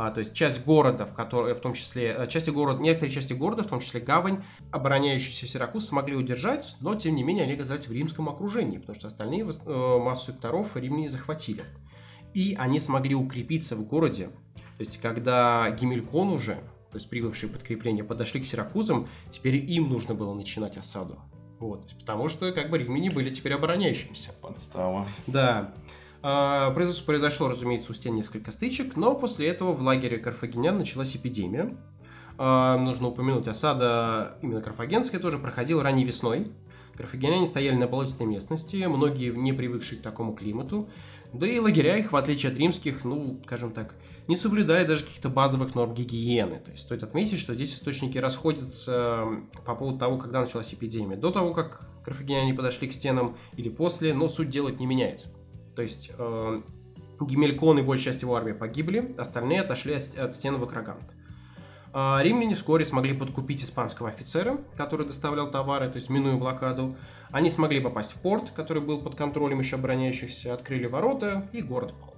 А, 0.00 0.12
то 0.12 0.20
есть 0.20 0.32
часть 0.32 0.64
города, 0.64 1.06
в, 1.06 1.12
которой, 1.12 1.54
в 1.54 1.58
том 1.58 1.74
числе, 1.74 2.14
э, 2.16 2.28
части 2.28 2.50
города, 2.50 2.80
некоторые 2.80 3.12
части 3.12 3.32
города, 3.32 3.64
в 3.64 3.66
том 3.66 3.80
числе 3.80 3.98
гавань, 3.98 4.44
обороняющиеся 4.70 5.48
Сиракуз 5.48 5.88
смогли 5.88 6.14
удержать, 6.14 6.76
но 6.80 6.94
тем 6.94 7.16
не 7.16 7.24
менее 7.24 7.42
они 7.42 7.54
оказались 7.54 7.88
в 7.88 7.92
римском 7.92 8.28
окружении, 8.28 8.78
потому 8.78 8.94
что 8.94 9.08
остальные 9.08 9.42
э, 9.42 9.98
массу 9.98 10.30
секторов 10.30 10.76
римляне 10.76 11.08
захватили. 11.08 11.64
И 12.32 12.54
они 12.56 12.78
смогли 12.78 13.16
укрепиться 13.16 13.74
в 13.74 13.84
городе. 13.88 14.26
То 14.54 14.84
есть 14.84 14.98
когда 14.98 15.68
Гимелькон 15.72 16.28
уже, 16.28 16.54
то 16.92 16.94
есть 16.94 17.10
прибывшие 17.10 17.50
подкрепления, 17.50 18.04
подошли 18.04 18.40
к 18.40 18.44
Сиракузам, 18.44 19.08
теперь 19.32 19.56
им 19.56 19.88
нужно 19.88 20.14
было 20.14 20.32
начинать 20.32 20.76
осаду. 20.76 21.18
Вот, 21.58 21.90
потому 21.98 22.28
что 22.28 22.52
как 22.52 22.70
бы 22.70 22.78
римляне 22.78 23.10
были 23.10 23.30
теперь 23.30 23.54
обороняющимися. 23.54 24.30
Подстава. 24.40 25.08
Да. 25.26 25.74
А, 26.22 26.70
произошло, 26.70 27.48
разумеется, 27.48 27.92
у 27.92 27.94
стен 27.94 28.14
несколько 28.14 28.52
стычек, 28.52 28.96
но 28.96 29.14
после 29.14 29.48
этого 29.48 29.72
в 29.72 29.82
лагере 29.82 30.18
карфагенян 30.18 30.76
началась 30.76 31.14
эпидемия. 31.16 31.76
А, 32.36 32.76
нужно 32.76 33.08
упомянуть, 33.08 33.48
осада 33.48 34.38
именно 34.42 34.60
карфагенская 34.60 35.20
тоже 35.20 35.38
проходила 35.38 35.82
ранней 35.82 36.04
весной. 36.04 36.52
Карфагеняне 36.96 37.46
стояли 37.46 37.76
на 37.76 37.86
болотистой 37.86 38.26
местности, 38.26 38.84
многие 38.86 39.30
не 39.30 39.52
привыкшие 39.52 40.00
к 40.00 40.02
такому 40.02 40.34
климату. 40.34 40.88
Да 41.32 41.46
и 41.46 41.60
лагеря 41.60 41.96
их, 41.96 42.10
в 42.10 42.16
отличие 42.16 42.50
от 42.50 42.58
римских, 42.58 43.04
ну, 43.04 43.40
скажем 43.44 43.72
так, 43.72 43.94
не 44.26 44.34
соблюдали 44.34 44.84
даже 44.84 45.04
каких-то 45.04 45.28
базовых 45.28 45.74
норм 45.74 45.94
гигиены. 45.94 46.58
То 46.58 46.72
есть 46.72 46.84
стоит 46.84 47.02
отметить, 47.02 47.38
что 47.38 47.54
здесь 47.54 47.74
источники 47.74 48.18
расходятся 48.18 49.26
по 49.64 49.74
поводу 49.74 49.98
того, 49.98 50.16
когда 50.16 50.40
началась 50.40 50.72
эпидемия. 50.74 51.16
До 51.16 51.30
того, 51.30 51.54
как 51.54 51.88
карфагеняне 52.04 52.54
подошли 52.54 52.88
к 52.88 52.92
стенам 52.92 53.36
или 53.56 53.68
после, 53.68 54.14
но 54.14 54.28
суть 54.28 54.48
делать 54.48 54.80
не 54.80 54.86
меняет. 54.86 55.28
То 55.78 55.82
есть 55.82 56.10
э, 56.18 56.62
Гимелькон 57.20 57.78
и 57.78 57.82
большая 57.82 58.06
часть 58.06 58.22
его 58.22 58.34
армии 58.34 58.50
погибли, 58.50 59.14
остальные 59.16 59.60
отошли 59.60 59.94
от 59.94 60.34
стен 60.34 60.56
в 60.56 60.64
Акрагант. 60.64 61.14
А 61.92 62.20
римляне 62.20 62.56
вскоре 62.56 62.84
смогли 62.84 63.16
подкупить 63.16 63.62
испанского 63.62 64.08
офицера, 64.08 64.58
который 64.76 65.06
доставлял 65.06 65.52
товары, 65.52 65.88
то 65.88 65.94
есть 65.94 66.10
минуя 66.10 66.34
блокаду. 66.34 66.96
Они 67.30 67.48
смогли 67.48 67.78
попасть 67.78 68.10
в 68.10 68.20
порт, 68.20 68.50
который 68.50 68.82
был 68.82 69.00
под 69.00 69.14
контролем 69.14 69.60
еще 69.60 69.76
обороняющихся, 69.76 70.52
открыли 70.52 70.86
ворота, 70.86 71.48
и 71.52 71.62
город 71.62 71.94
пал. 72.00 72.16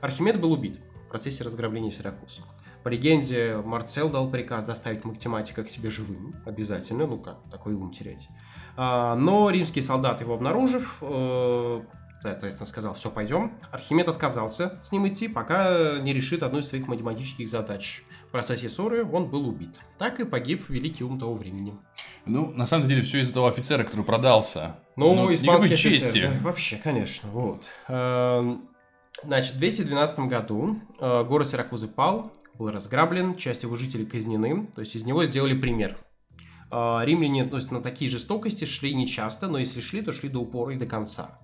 Архимед 0.00 0.40
был 0.40 0.52
убит 0.52 0.80
в 1.04 1.10
процессе 1.10 1.44
разграбления 1.44 1.90
Сиракуз. 1.90 2.40
По 2.84 2.88
легенде, 2.88 3.60
Марцел 3.62 4.08
дал 4.08 4.30
приказ 4.30 4.64
доставить 4.64 5.04
математика 5.04 5.62
к 5.62 5.68
себе 5.68 5.90
живым, 5.90 6.36
обязательно, 6.46 7.06
ну 7.06 7.18
как, 7.18 7.36
такой 7.50 7.74
ум 7.74 7.90
терять. 7.90 8.30
А, 8.78 9.14
но 9.14 9.50
римские 9.50 9.82
солдаты 9.82 10.24
его 10.24 10.32
обнаружив, 10.32 10.96
э, 11.02 11.82
соответственно, 12.20 12.66
сказал, 12.66 12.94
все, 12.94 13.10
пойдем. 13.10 13.52
Архимед 13.70 14.08
отказался 14.08 14.78
с 14.82 14.92
ним 14.92 15.08
идти, 15.08 15.28
пока 15.28 15.98
не 15.98 16.12
решит 16.12 16.42
одну 16.42 16.58
из 16.58 16.68
своих 16.68 16.86
математических 16.88 17.48
задач. 17.48 18.02
В 18.28 18.30
процессе 18.30 18.68
ссоры 18.68 19.04
он 19.04 19.30
был 19.30 19.48
убит. 19.48 19.80
Так 19.98 20.20
и 20.20 20.24
погиб 20.24 20.68
великий 20.68 21.02
ум 21.02 21.18
того 21.18 21.34
времени. 21.34 21.74
Ну, 22.26 22.50
на 22.50 22.66
самом 22.66 22.86
деле, 22.86 23.02
все 23.02 23.20
из-за 23.20 23.32
того 23.32 23.46
офицера, 23.46 23.84
который 23.84 24.04
продался. 24.04 24.76
Ну, 24.96 25.14
ну 25.14 25.32
испанский 25.32 25.74
офицер. 25.74 25.92
Чести. 25.92 26.22
Да, 26.22 26.32
вообще, 26.42 26.76
конечно, 26.76 27.30
вот. 27.30 27.66
Эм, 27.88 28.68
значит, 29.24 29.54
в 29.54 29.58
212 29.58 30.20
году 30.20 30.78
э, 31.00 31.24
город 31.24 31.48
Сиракузы 31.48 31.88
пал, 31.88 32.32
был 32.58 32.70
разграблен, 32.70 33.36
часть 33.36 33.62
его 33.62 33.76
жителей 33.76 34.04
казнены, 34.04 34.66
то 34.74 34.82
есть 34.82 34.94
из 34.94 35.06
него 35.06 35.24
сделали 35.24 35.58
пример. 35.58 35.96
Э, 36.70 37.00
римляне 37.02 37.46
то 37.46 37.56
есть, 37.56 37.70
на 37.70 37.80
такие 37.80 38.10
жестокости 38.10 38.66
шли 38.66 38.92
не 38.94 39.06
часто, 39.06 39.48
но 39.48 39.56
если 39.56 39.80
шли, 39.80 40.02
то 40.02 40.12
шли 40.12 40.28
до 40.28 40.40
упора 40.40 40.74
и 40.74 40.76
до 40.76 40.84
конца. 40.84 41.38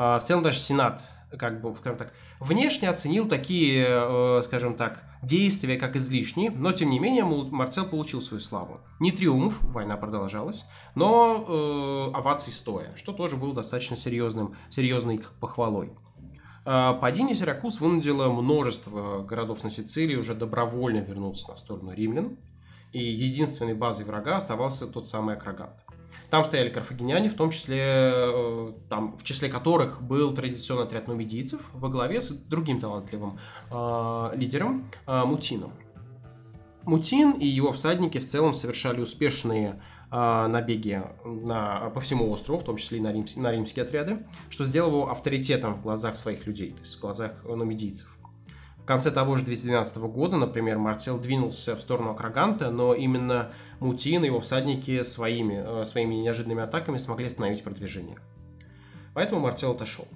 А, 0.00 0.20
в 0.20 0.22
целом 0.22 0.44
даже 0.44 0.60
Сенат, 0.60 1.02
как 1.36 1.60
бы, 1.60 1.74
скажем 1.74 1.98
так, 1.98 2.12
внешне 2.38 2.88
оценил 2.88 3.26
такие, 3.26 3.84
э, 3.84 4.42
скажем 4.44 4.76
так, 4.76 5.02
действия 5.24 5.76
как 5.76 5.96
излишние, 5.96 6.52
но 6.52 6.70
тем 6.70 6.90
не 6.90 7.00
менее 7.00 7.24
Марцел 7.24 7.84
получил 7.84 8.22
свою 8.22 8.40
славу. 8.40 8.80
Не 9.00 9.10
триумф, 9.10 9.60
война 9.60 9.96
продолжалась, 9.96 10.66
но 10.94 11.44
э, 11.48 12.16
овации 12.16 12.52
стоя, 12.52 12.94
что 12.94 13.12
тоже 13.12 13.36
было 13.36 13.52
достаточно 13.52 13.96
серьезным, 13.96 14.54
серьезной 14.70 15.20
похвалой. 15.40 15.90
А, 16.64 16.94
падение 16.94 17.34
Сиракуз 17.34 17.80
вынудило 17.80 18.30
множество 18.30 19.22
городов 19.22 19.64
на 19.64 19.70
Сицилии 19.70 20.14
уже 20.14 20.36
добровольно 20.36 20.98
вернуться 20.98 21.48
на 21.48 21.56
сторону 21.56 21.92
римлян, 21.92 22.36
и 22.92 23.02
единственной 23.02 23.74
базой 23.74 24.06
врага 24.06 24.36
оставался 24.36 24.86
тот 24.86 25.08
самый 25.08 25.34
Акрагант. 25.34 25.82
Там 26.30 26.44
стояли 26.44 26.68
карфагеняне, 26.68 27.30
в 27.30 27.34
том 27.34 27.50
числе, 27.50 27.80
э, 27.82 28.72
там, 28.90 29.16
в 29.16 29.24
числе 29.24 29.48
которых 29.48 30.02
был 30.02 30.34
традиционный 30.34 30.84
отряд 30.84 31.08
нумидийцев 31.08 31.70
во 31.72 31.88
главе 31.88 32.20
с 32.20 32.30
другим 32.30 32.80
талантливым 32.80 33.38
э, 33.70 34.30
лидером 34.34 34.90
э, 35.06 35.24
Мутином. 35.24 35.72
Мутин 36.84 37.32
и 37.32 37.46
его 37.46 37.72
всадники 37.72 38.18
в 38.18 38.26
целом 38.26 38.52
совершали 38.52 39.00
успешные 39.00 39.80
э, 40.10 40.46
набеги 40.46 41.02
на, 41.24 41.90
по 41.90 42.00
всему 42.00 42.30
острову, 42.30 42.58
в 42.58 42.64
том 42.64 42.76
числе 42.76 42.98
и 42.98 43.00
на, 43.00 43.10
римс, 43.10 43.36
на 43.36 43.50
римские 43.50 43.84
отряды, 43.84 44.26
что 44.50 44.66
сделало 44.66 44.90
его 44.90 45.10
авторитетом 45.10 45.72
в 45.72 45.82
глазах 45.82 46.16
своих 46.16 46.46
людей, 46.46 46.72
то 46.72 46.80
есть 46.80 46.96
в 46.96 47.00
глазах 47.00 47.44
нумидийцев. 47.44 48.17
Конце 48.88 49.10
того 49.10 49.36
же 49.36 49.44
212 49.44 49.98
года, 49.98 50.38
например, 50.38 50.78
Марцел 50.78 51.18
двинулся 51.18 51.76
в 51.76 51.82
сторону 51.82 52.12
Акраганта, 52.12 52.70
но 52.70 52.94
именно 52.94 53.52
Мутин 53.80 54.24
и 54.24 54.28
его 54.28 54.40
всадники 54.40 55.02
своими, 55.02 55.82
э, 55.82 55.84
своими 55.84 56.14
неожиданными 56.14 56.62
атаками 56.62 56.96
смогли 56.96 57.26
остановить 57.26 57.62
продвижение. 57.62 58.16
Поэтому 59.12 59.42
Марцел 59.42 59.72
отошел. 59.72 60.08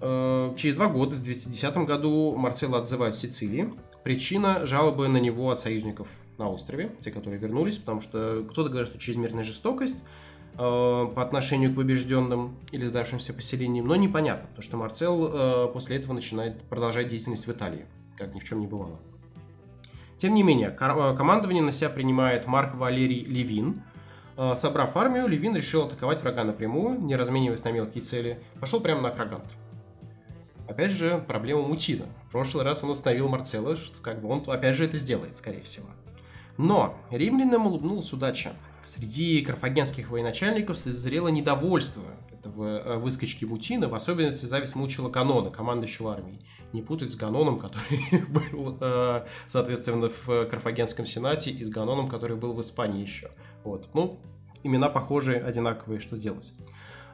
Э, 0.00 0.54
через 0.56 0.76
два 0.76 0.86
года, 0.86 1.16
в 1.16 1.22
210 1.22 1.86
году, 1.86 2.36
Марцела 2.36 2.78
отзывают 2.78 3.16
в 3.16 3.20
Сицилии. 3.20 3.74
Причина– 4.04 4.60
жалобы 4.64 5.08
на 5.08 5.16
него 5.16 5.50
от 5.50 5.58
союзников 5.58 6.08
на 6.38 6.48
острове, 6.48 6.94
те, 7.00 7.10
которые 7.10 7.40
вернулись, 7.40 7.78
потому 7.78 8.00
что 8.00 8.46
кто-то 8.48 8.70
говорит, 8.70 8.90
что 8.90 8.98
чрезмерная 9.00 9.42
жестокость 9.42 10.04
э, 10.52 10.56
по 10.56 11.20
отношению 11.20 11.72
к 11.72 11.74
побежденным 11.74 12.58
или 12.70 12.84
сдавшимся 12.84 13.34
поселениям, 13.34 13.88
но 13.88 13.96
непонятно, 13.96 14.46
потому 14.46 14.62
что 14.62 14.76
Марцел 14.76 15.72
после 15.72 15.96
этого 15.96 16.12
начинает 16.12 16.62
продолжать 16.62 17.08
деятельность 17.08 17.48
в 17.48 17.50
Италии, 17.50 17.86
как 18.16 18.34
ни 18.34 18.40
в 18.40 18.44
чем 18.44 18.60
не 18.60 18.66
бывало. 18.66 18.98
Тем 20.16 20.34
не 20.34 20.42
менее, 20.42 20.68
э, 20.68 21.14
командование 21.16 21.62
на 21.62 21.72
себя 21.72 21.90
принимает 21.90 22.46
Марк 22.46 22.74
Валерий 22.74 23.24
Левин. 23.24 23.82
Э, 24.36 24.54
собрав 24.54 24.96
армию, 24.96 25.26
Левин 25.26 25.56
решил 25.56 25.86
атаковать 25.86 26.22
врага 26.22 26.44
напрямую, 26.44 27.00
не 27.00 27.16
размениваясь 27.16 27.64
на 27.64 27.72
мелкие 27.72 28.02
цели. 28.02 28.40
Пошел 28.60 28.80
прямо 28.80 29.00
на 29.00 29.10
Крагант. 29.10 29.56
Опять 30.68 30.92
же, 30.92 31.22
проблема 31.26 31.62
Мутина. 31.62 32.06
В 32.28 32.32
прошлый 32.32 32.64
раз 32.64 32.82
он 32.82 32.90
остановил 32.90 33.28
Марцелла, 33.28 33.76
что 33.76 34.00
как 34.00 34.22
бы 34.22 34.28
он 34.28 34.42
опять 34.46 34.76
же 34.76 34.86
это 34.86 34.96
сделает, 34.96 35.36
скорее 35.36 35.62
всего. 35.62 35.86
Но 36.56 36.96
римлянам 37.10 37.66
улыбнулась 37.66 38.12
удача. 38.12 38.54
Среди 38.84 39.42
карфагенских 39.42 40.10
военачальников 40.10 40.78
созрело 40.78 41.28
недовольство 41.28 42.02
этого 42.30 42.78
э, 42.78 42.96
выскочки 42.96 43.44
Мутина, 43.44 43.88
в 43.88 43.94
особенности 43.94 44.46
зависть 44.46 44.74
мучила 44.74 45.08
Ганона, 45.08 45.50
командующего 45.50 46.12
армией. 46.12 46.40
Не 46.74 46.82
путать 46.82 47.10
с 47.10 47.14
Ганоном, 47.14 47.60
который 47.60 48.02
был, 48.28 48.76
э, 48.80 49.24
соответственно, 49.46 50.10
в 50.10 50.46
Карфагенском 50.46 51.06
сенате, 51.06 51.52
и 51.52 51.62
с 51.62 51.70
Ганоном, 51.70 52.08
который 52.08 52.36
был 52.36 52.52
в 52.52 52.60
Испании 52.60 53.00
еще. 53.00 53.30
Вот. 53.62 53.88
Ну, 53.94 54.18
имена 54.64 54.88
похожие, 54.88 55.40
одинаковые, 55.40 56.00
что 56.00 56.16
делать. 56.16 56.52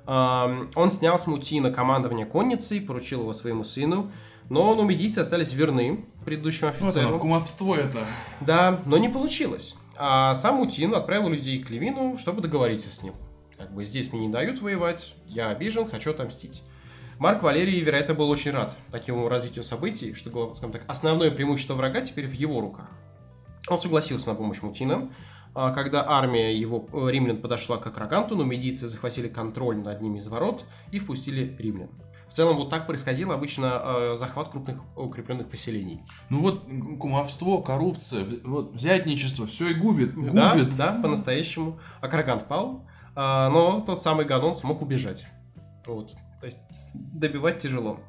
Он 0.06 0.90
снял 0.90 1.18
с 1.18 1.26
Мутина 1.26 1.70
командование 1.70 2.24
конницей, 2.24 2.80
поручил 2.80 3.20
его 3.20 3.34
своему 3.34 3.62
сыну, 3.62 4.10
но 4.48 4.74
нумидийцы 4.74 5.18
остались 5.18 5.52
верны 5.52 6.06
предыдущему 6.24 6.70
офицеру. 6.70 6.92
Вот 6.92 7.08
оно, 7.10 7.18
кумовство 7.18 7.76
это. 7.76 8.06
Да, 8.40 8.80
но 8.86 8.96
не 8.96 9.10
получилось. 9.10 9.76
А 9.94 10.34
сам 10.34 10.56
Мутин 10.56 10.94
отправил 10.94 11.28
людей 11.28 11.62
к 11.62 11.68
Левину, 11.68 12.16
чтобы 12.16 12.40
договориться 12.40 12.90
с 12.90 13.02
ним. 13.02 13.12
Как 13.58 13.74
бы 13.74 13.84
здесь 13.84 14.10
мне 14.10 14.26
не 14.26 14.32
дают 14.32 14.62
воевать, 14.62 15.14
я 15.26 15.50
обижен, 15.50 15.86
хочу 15.88 16.12
отомстить. 16.12 16.62
Марк 17.20 17.42
Валерий, 17.42 17.78
вероятно, 17.80 18.14
был 18.14 18.30
очень 18.30 18.50
рад 18.50 18.74
такому 18.90 19.28
развитию 19.28 19.62
событий, 19.62 20.14
что, 20.14 20.54
скажем 20.54 20.72
так, 20.72 20.84
основное 20.88 21.30
преимущество 21.30 21.74
врага 21.74 22.00
теперь 22.00 22.26
в 22.26 22.32
его 22.32 22.62
руках. 22.62 22.88
Он 23.68 23.78
согласился 23.78 24.30
на 24.30 24.34
помощь 24.34 24.62
Мутина, 24.62 25.10
а, 25.54 25.70
когда 25.72 26.08
армия 26.08 26.56
его 26.56 26.88
э, 26.90 27.10
римлян 27.10 27.36
подошла 27.36 27.76
к 27.76 27.86
Акраганту, 27.86 28.36
но 28.36 28.44
медийцы 28.44 28.88
захватили 28.88 29.28
контроль 29.28 29.76
над 29.76 29.88
одним 29.88 30.16
из 30.16 30.28
ворот 30.28 30.64
и 30.92 30.98
впустили 30.98 31.54
римлян. 31.58 31.90
В 32.26 32.32
целом 32.32 32.56
вот 32.56 32.70
так 32.70 32.86
происходил 32.86 33.32
обычно 33.32 33.82
э, 33.84 34.14
захват 34.16 34.48
крупных 34.48 34.78
укрепленных 34.96 35.50
поселений. 35.50 36.00
Ну 36.30 36.40
вот 36.40 36.64
кумовство, 36.98 37.60
коррупция, 37.60 38.24
вот 38.44 38.72
взятничество, 38.72 39.46
все 39.46 39.68
и 39.68 39.74
губит, 39.74 40.14
губит. 40.14 40.32
Да, 40.32 40.54
да, 40.54 40.98
по-настоящему. 41.02 41.80
Акрагант 42.00 42.48
пал, 42.48 42.86
э, 43.14 43.20
но 43.20 43.82
тот 43.82 44.00
самый 44.00 44.24
Ганон 44.24 44.54
смог 44.54 44.80
убежать. 44.80 45.26
Вот. 45.84 46.12
То 46.40 46.46
есть 46.46 46.56
добивать 46.94 47.58
тяжело. 47.58 48.00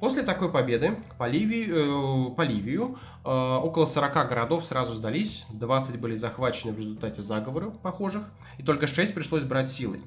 После 0.00 0.22
такой 0.22 0.50
победы 0.50 0.96
по, 1.18 1.28
Ливии, 1.28 2.30
э, 2.30 2.34
по 2.34 2.42
Ливию 2.42 2.98
э, 3.24 3.28
около 3.28 3.86
40 3.86 4.28
городов 4.28 4.64
сразу 4.64 4.92
сдались, 4.92 5.46
20 5.50 6.00
были 6.00 6.14
захвачены 6.14 6.72
в 6.72 6.78
результате 6.78 7.22
заговоров 7.22 7.78
похожих, 7.78 8.24
и 8.58 8.62
только 8.62 8.86
6 8.86 9.14
пришлось 9.14 9.44
брать 9.44 9.68
силой. 9.68 10.02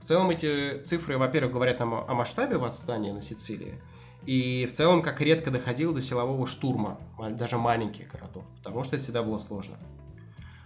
В 0.00 0.04
целом 0.04 0.30
эти 0.30 0.82
цифры, 0.82 1.16
во-первых, 1.18 1.52
говорят 1.52 1.78
нам 1.78 1.94
о 1.94 2.14
масштабе 2.14 2.58
восстания 2.58 3.12
на 3.12 3.22
Сицилии, 3.22 3.80
и 4.26 4.66
в 4.66 4.74
целом, 4.74 5.02
как 5.02 5.20
редко 5.20 5.50
доходило 5.50 5.94
до 5.94 6.00
силового 6.00 6.46
штурма, 6.46 6.98
даже 7.30 7.56
маленьких 7.56 8.10
городов, 8.10 8.44
потому 8.58 8.84
что 8.84 8.96
это 8.96 9.04
всегда 9.04 9.22
было 9.22 9.38
сложно. 9.38 9.76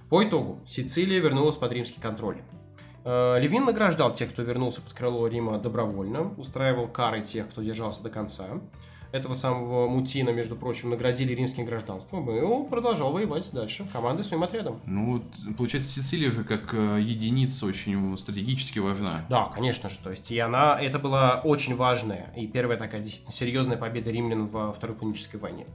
По 0.08 0.22
итогу, 0.22 0.60
Сицилия 0.66 1.20
вернулась 1.20 1.56
под 1.56 1.72
римский 1.72 2.00
контроль. 2.00 2.38
Э, 3.04 3.38
Левин 3.38 3.64
награждал 3.64 4.12
тех, 4.12 4.30
кто 4.30 4.42
вернулся 4.42 4.82
под 4.82 4.92
крыло 4.94 5.26
Рима 5.26 5.58
добровольно, 5.58 6.32
устраивал 6.36 6.88
кары 6.88 7.22
тех, 7.22 7.48
кто 7.50 7.62
держался 7.62 8.02
до 8.02 8.10
конца. 8.10 8.46
Этого 9.12 9.34
самого 9.34 9.86
Мутина, 9.88 10.30
между 10.30 10.56
прочим, 10.56 10.90
наградили 10.90 11.32
римским 11.34 11.64
гражданством, 11.64 12.28
и 12.36 12.40
он 12.40 12.66
продолжал 12.66 13.12
воевать 13.12 13.48
дальше, 13.52 13.86
командой 13.92 14.24
своим 14.24 14.42
отрядом. 14.42 14.80
Ну, 14.86 15.22
получается, 15.56 15.88
Сицилия 15.88 16.32
же 16.32 16.42
как 16.42 16.74
э, 16.74 16.98
единица 17.00 17.66
очень 17.66 18.18
стратегически 18.18 18.80
важна. 18.80 19.24
Да, 19.28 19.52
конечно 19.54 19.88
же. 19.88 19.98
То 20.02 20.10
есть, 20.10 20.32
и 20.32 20.38
она, 20.40 20.76
это 20.80 20.98
была 20.98 21.40
очень 21.44 21.76
важная 21.76 22.32
и 22.34 22.48
первая 22.48 22.76
такая 22.76 23.02
действительно 23.02 23.32
серьезная 23.32 23.76
победа 23.76 24.10
римлян 24.10 24.46
во 24.46 24.72
Второй 24.72 24.96
Пунической 24.96 25.38
войне. 25.38 25.66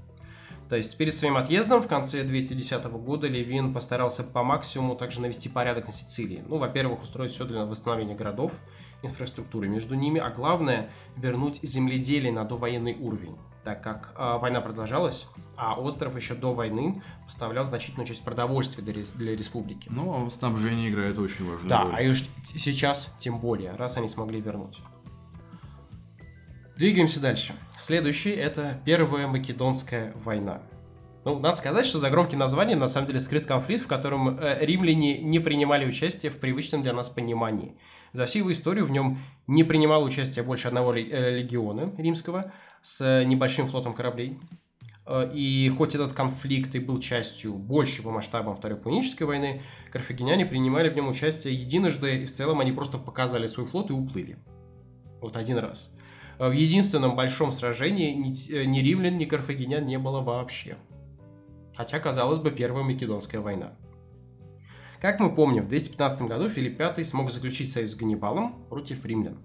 То 0.70 0.76
есть 0.76 0.96
перед 0.98 1.16
своим 1.16 1.36
отъездом 1.36 1.82
в 1.82 1.88
конце 1.88 2.24
210 2.24 2.86
года 2.86 3.28
Левин 3.28 3.74
постарался 3.74 4.24
по 4.24 4.44
максимуму 4.44 4.96
также 4.96 5.20
навести 5.20 5.50
порядок 5.50 5.88
на 5.88 5.94
Сицилии. 5.94 6.44
Ну, 6.48 6.58
во-первых, 6.58 7.02
устроить 7.02 7.32
все 7.32 7.46
для 7.46 7.66
восстановления 7.66 8.16
городов, 8.16 8.62
инфраструктуры 9.02 9.68
между 9.68 9.96
ними, 9.96 10.20
а 10.20 10.30
главное 10.30 10.92
вернуть 11.18 11.60
земледелие 11.64 12.32
на 12.32 12.46
довоенный 12.46 12.96
уровень 13.00 13.36
так 13.64 13.84
как 13.84 14.14
э, 14.18 14.38
война 14.40 14.62
продолжалась, 14.62 15.28
а 15.56 15.80
остров 15.80 16.16
еще 16.16 16.34
до 16.34 16.54
войны 16.54 17.04
поставлял 17.26 17.66
значительную 17.66 18.08
часть 18.08 18.24
продовольствия 18.24 18.84
для, 18.84 19.04
для 19.16 19.36
республики. 19.36 19.88
Ну, 19.92 20.28
а 20.28 20.30
снабжение 20.30 20.90
играет 20.90 21.18
очень 21.20 21.48
важную 21.48 21.70
да, 21.70 21.84
роль. 21.84 21.92
Да, 21.92 21.98
а 21.98 22.02
и 22.02 22.14
сейчас 22.14 23.14
тем 23.20 23.40
более, 23.40 23.74
раз 23.74 23.98
они 23.98 24.08
смогли 24.08 24.40
вернуть. 24.42 24.80
Двигаемся 26.80 27.20
дальше. 27.20 27.52
Следующий 27.78 28.30
это 28.30 28.80
Первая 28.86 29.28
Македонская 29.28 30.13
война. 30.24 30.62
Ну, 31.26 31.38
надо 31.38 31.58
сказать, 31.58 31.86
что 31.86 32.00
за 32.00 32.10
громким 32.10 32.39
названием 32.39 32.80
на 32.80 32.88
самом 32.88 33.06
деле 33.06 33.20
скрыт 33.20 33.46
конфликт, 33.46 33.84
в 33.84 33.88
котором 33.88 34.39
э, 34.39 34.60
римляне 34.62 35.20
не 35.20 35.39
принимали 35.39 35.86
участие 35.86 36.32
в 36.32 36.38
привычном 36.38 36.82
для 36.82 36.94
нас 36.94 37.10
понимании. 37.10 37.76
За 38.13 38.26
всю 38.26 38.39
его 38.39 38.54
историю 38.54 38.86
в 38.86 38.92
нем 38.92 39.20
не 39.46 39.65
принимало 39.65 40.06
участие 40.06 40.46
больше 40.46 40.70
одного 40.70 40.96
э, 40.96 41.39
легиона 41.39 41.94
римского 41.98 42.54
с 42.82 43.26
небольшим 43.26 43.68
флотом 43.68 43.94
кораблей. 43.94 44.39
Э, 45.06 45.30
и 45.34 45.68
хоть 45.78 45.96
этот 45.96 46.13
конфликт 46.13 46.76
и 46.76 46.80
был 46.80 47.02
частью 47.02 47.56
больше 47.56 48.04
по 48.04 48.12
масштабам 48.12 48.56
Второй 48.56 48.80
Пунической 48.80 49.28
войны, 49.28 49.63
карфагеняне 49.92 50.46
принимали 50.46 50.88
в 50.88 50.96
нем 50.96 51.10
участие 51.10 51.56
единожды, 51.56 52.24
и 52.24 52.26
в 52.26 52.32
целом 52.32 52.62
они 52.62 52.72
просто 52.72 52.98
показали 52.98 53.48
свой 53.48 53.65
флот 53.65 53.89
и 53.89 53.94
уплыли. 53.94 54.38
Вот 55.20 55.36
один 55.36 55.58
раз. 55.58 55.94
В 56.39 56.52
единственном 56.52 57.17
большом 57.17 57.52
сражении 57.52 58.13
ни, 58.13 58.52
э, 58.52 58.63
ни 58.63 58.80
римлян, 58.80 59.17
ни 59.17 59.25
карфагенян 59.25 59.86
не 59.86 59.99
было 59.99 60.21
вообще. 60.21 60.78
Хотя, 61.75 61.99
казалось 61.99 62.39
бы, 62.39 62.49
Первая 62.49 62.84
Македонская 62.86 63.41
война. 63.41 63.73
Как 65.02 65.19
мы 65.19 65.36
помним, 65.36 65.63
в 65.63 65.67
215 65.67 66.23
году 66.23 66.47
Филипп 66.47 66.80
V 66.80 67.04
смог 67.04 67.30
заключить 67.30 67.69
союз 67.69 67.91
с 67.91 67.95
Ганнибалом 67.95 68.63
против 68.69 69.06
римлян. 69.06 69.38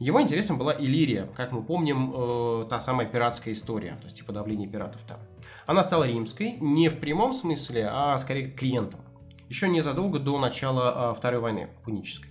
Его 0.00 0.20
интересом 0.20 0.58
была 0.58 0.74
Иллирия, 0.76 1.28
как 1.36 1.52
мы 1.52 1.62
помним, 1.62 2.12
э, 2.14 2.66
та 2.68 2.80
самая 2.80 3.06
пиратская 3.06 3.54
история, 3.54 3.96
то 4.00 4.06
есть 4.06 4.16
типа 4.16 4.32
давление 4.32 4.68
пиратов 4.68 5.02
там. 5.02 5.20
Она 5.66 5.84
стала 5.84 6.04
римской 6.04 6.56
не 6.60 6.88
в 6.88 6.98
прямом 6.98 7.32
смысле, 7.32 7.88
а 7.92 8.16
скорее 8.18 8.50
клиентом. 8.50 9.00
Еще 9.48 9.68
незадолго 9.68 10.18
до 10.18 10.38
начала 10.40 11.12
э, 11.12 11.14
Второй 11.16 11.40
войны 11.40 11.68
пунической. 11.84 12.29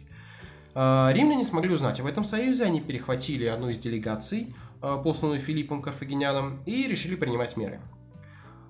А, 0.81 1.11
римляне 1.11 1.43
смогли 1.43 1.73
узнать 1.73 1.99
об 1.99 2.05
этом 2.05 2.23
союзе, 2.23 2.63
они 2.63 2.79
перехватили 2.79 3.43
одну 3.43 3.67
из 3.67 3.77
делегаций, 3.77 4.55
а, 4.81 4.97
посланную 4.97 5.41
Филиппом 5.41 5.81
Карфагеняном, 5.81 6.63
и 6.65 6.87
решили 6.87 7.15
принимать 7.15 7.57
меры. 7.57 7.81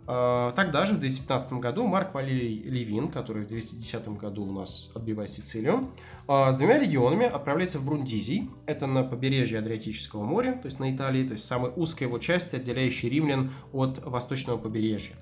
А, 0.07 0.51
Тогда 0.53 0.87
же, 0.87 0.95
в 0.95 0.99
215 0.99 1.59
году, 1.59 1.85
Марк 1.85 2.15
Валерий 2.15 2.63
Левин, 2.63 3.09
который 3.09 3.43
в 3.43 3.47
210 3.47 4.17
году 4.17 4.45
у 4.45 4.51
нас 4.51 4.89
отбивает 4.95 5.29
Сицилию, 5.29 5.91
с 6.27 6.55
двумя 6.55 6.79
легионами 6.79 7.27
отправляется 7.27 7.77
в 7.77 7.85
Брундизий. 7.85 8.49
Это 8.65 8.87
на 8.87 9.03
побережье 9.03 9.59
Адриатического 9.59 10.23
моря, 10.23 10.53
то 10.53 10.65
есть 10.65 10.79
на 10.79 10.91
Италии, 10.91 11.27
то 11.27 11.33
есть 11.33 11.45
самая 11.45 11.71
узкая 11.71 12.07
его 12.07 12.17
часть, 12.17 12.55
отделяющая 12.55 13.11
римлян 13.11 13.51
от 13.71 14.03
восточного 14.03 14.57
побережья. 14.57 15.13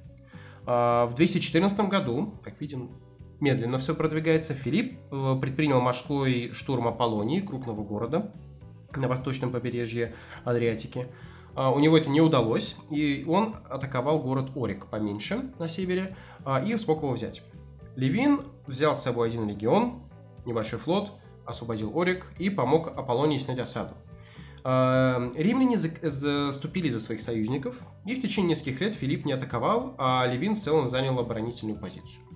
В 0.65 1.11
214 1.17 1.81
году, 1.89 2.33
как 2.45 2.61
видим, 2.61 2.91
медленно 3.39 3.77
все 3.79 3.95
продвигается, 3.95 4.53
Филипп 4.53 4.99
э, 5.11 5.37
предпринял 5.39 5.79
морской 5.81 6.51
штурм 6.53 6.87
Аполлонии, 6.87 7.41
крупного 7.41 7.83
города 7.83 8.31
на 8.95 9.07
восточном 9.07 9.51
побережье 9.51 10.13
Адриатики. 10.43 11.07
А, 11.55 11.71
У 11.71 11.79
него 11.79 11.97
это 11.97 12.09
не 12.09 12.21
удалось, 12.21 12.75
и 12.89 13.25
он 13.27 13.55
атаковал 13.69 14.19
город 14.19 14.51
Орик 14.55 14.87
поменьше 14.87 15.51
на 15.59 15.67
севере 15.67 16.15
а, 16.45 16.61
и 16.63 16.75
смог 16.77 17.01
его 17.01 17.13
взять. 17.13 17.43
Левин 17.95 18.41
взял 18.67 18.95
с 18.95 19.01
собой 19.01 19.29
один 19.29 19.47
легион, 19.47 20.03
небольшой 20.45 20.79
флот, 20.79 21.11
освободил 21.45 21.97
Орик 21.97 22.31
и 22.37 22.49
помог 22.49 22.87
Аполлонии 22.87 23.37
снять 23.37 23.59
осаду. 23.59 23.95
А, 24.63 25.31
Римляне 25.35 25.77
за- 25.77 26.09
заступили 26.09 26.89
за 26.89 26.99
своих 26.99 27.21
союзников, 27.21 27.83
и 28.05 28.13
в 28.13 28.21
течение 28.21 28.49
нескольких 28.49 28.81
лет 28.81 28.93
Филипп 28.93 29.25
не 29.25 29.33
атаковал, 29.33 29.95
а 29.97 30.25
Левин 30.27 30.53
в 30.53 30.59
целом 30.59 30.87
занял 30.87 31.17
оборонительную 31.17 31.79
позицию. 31.79 32.26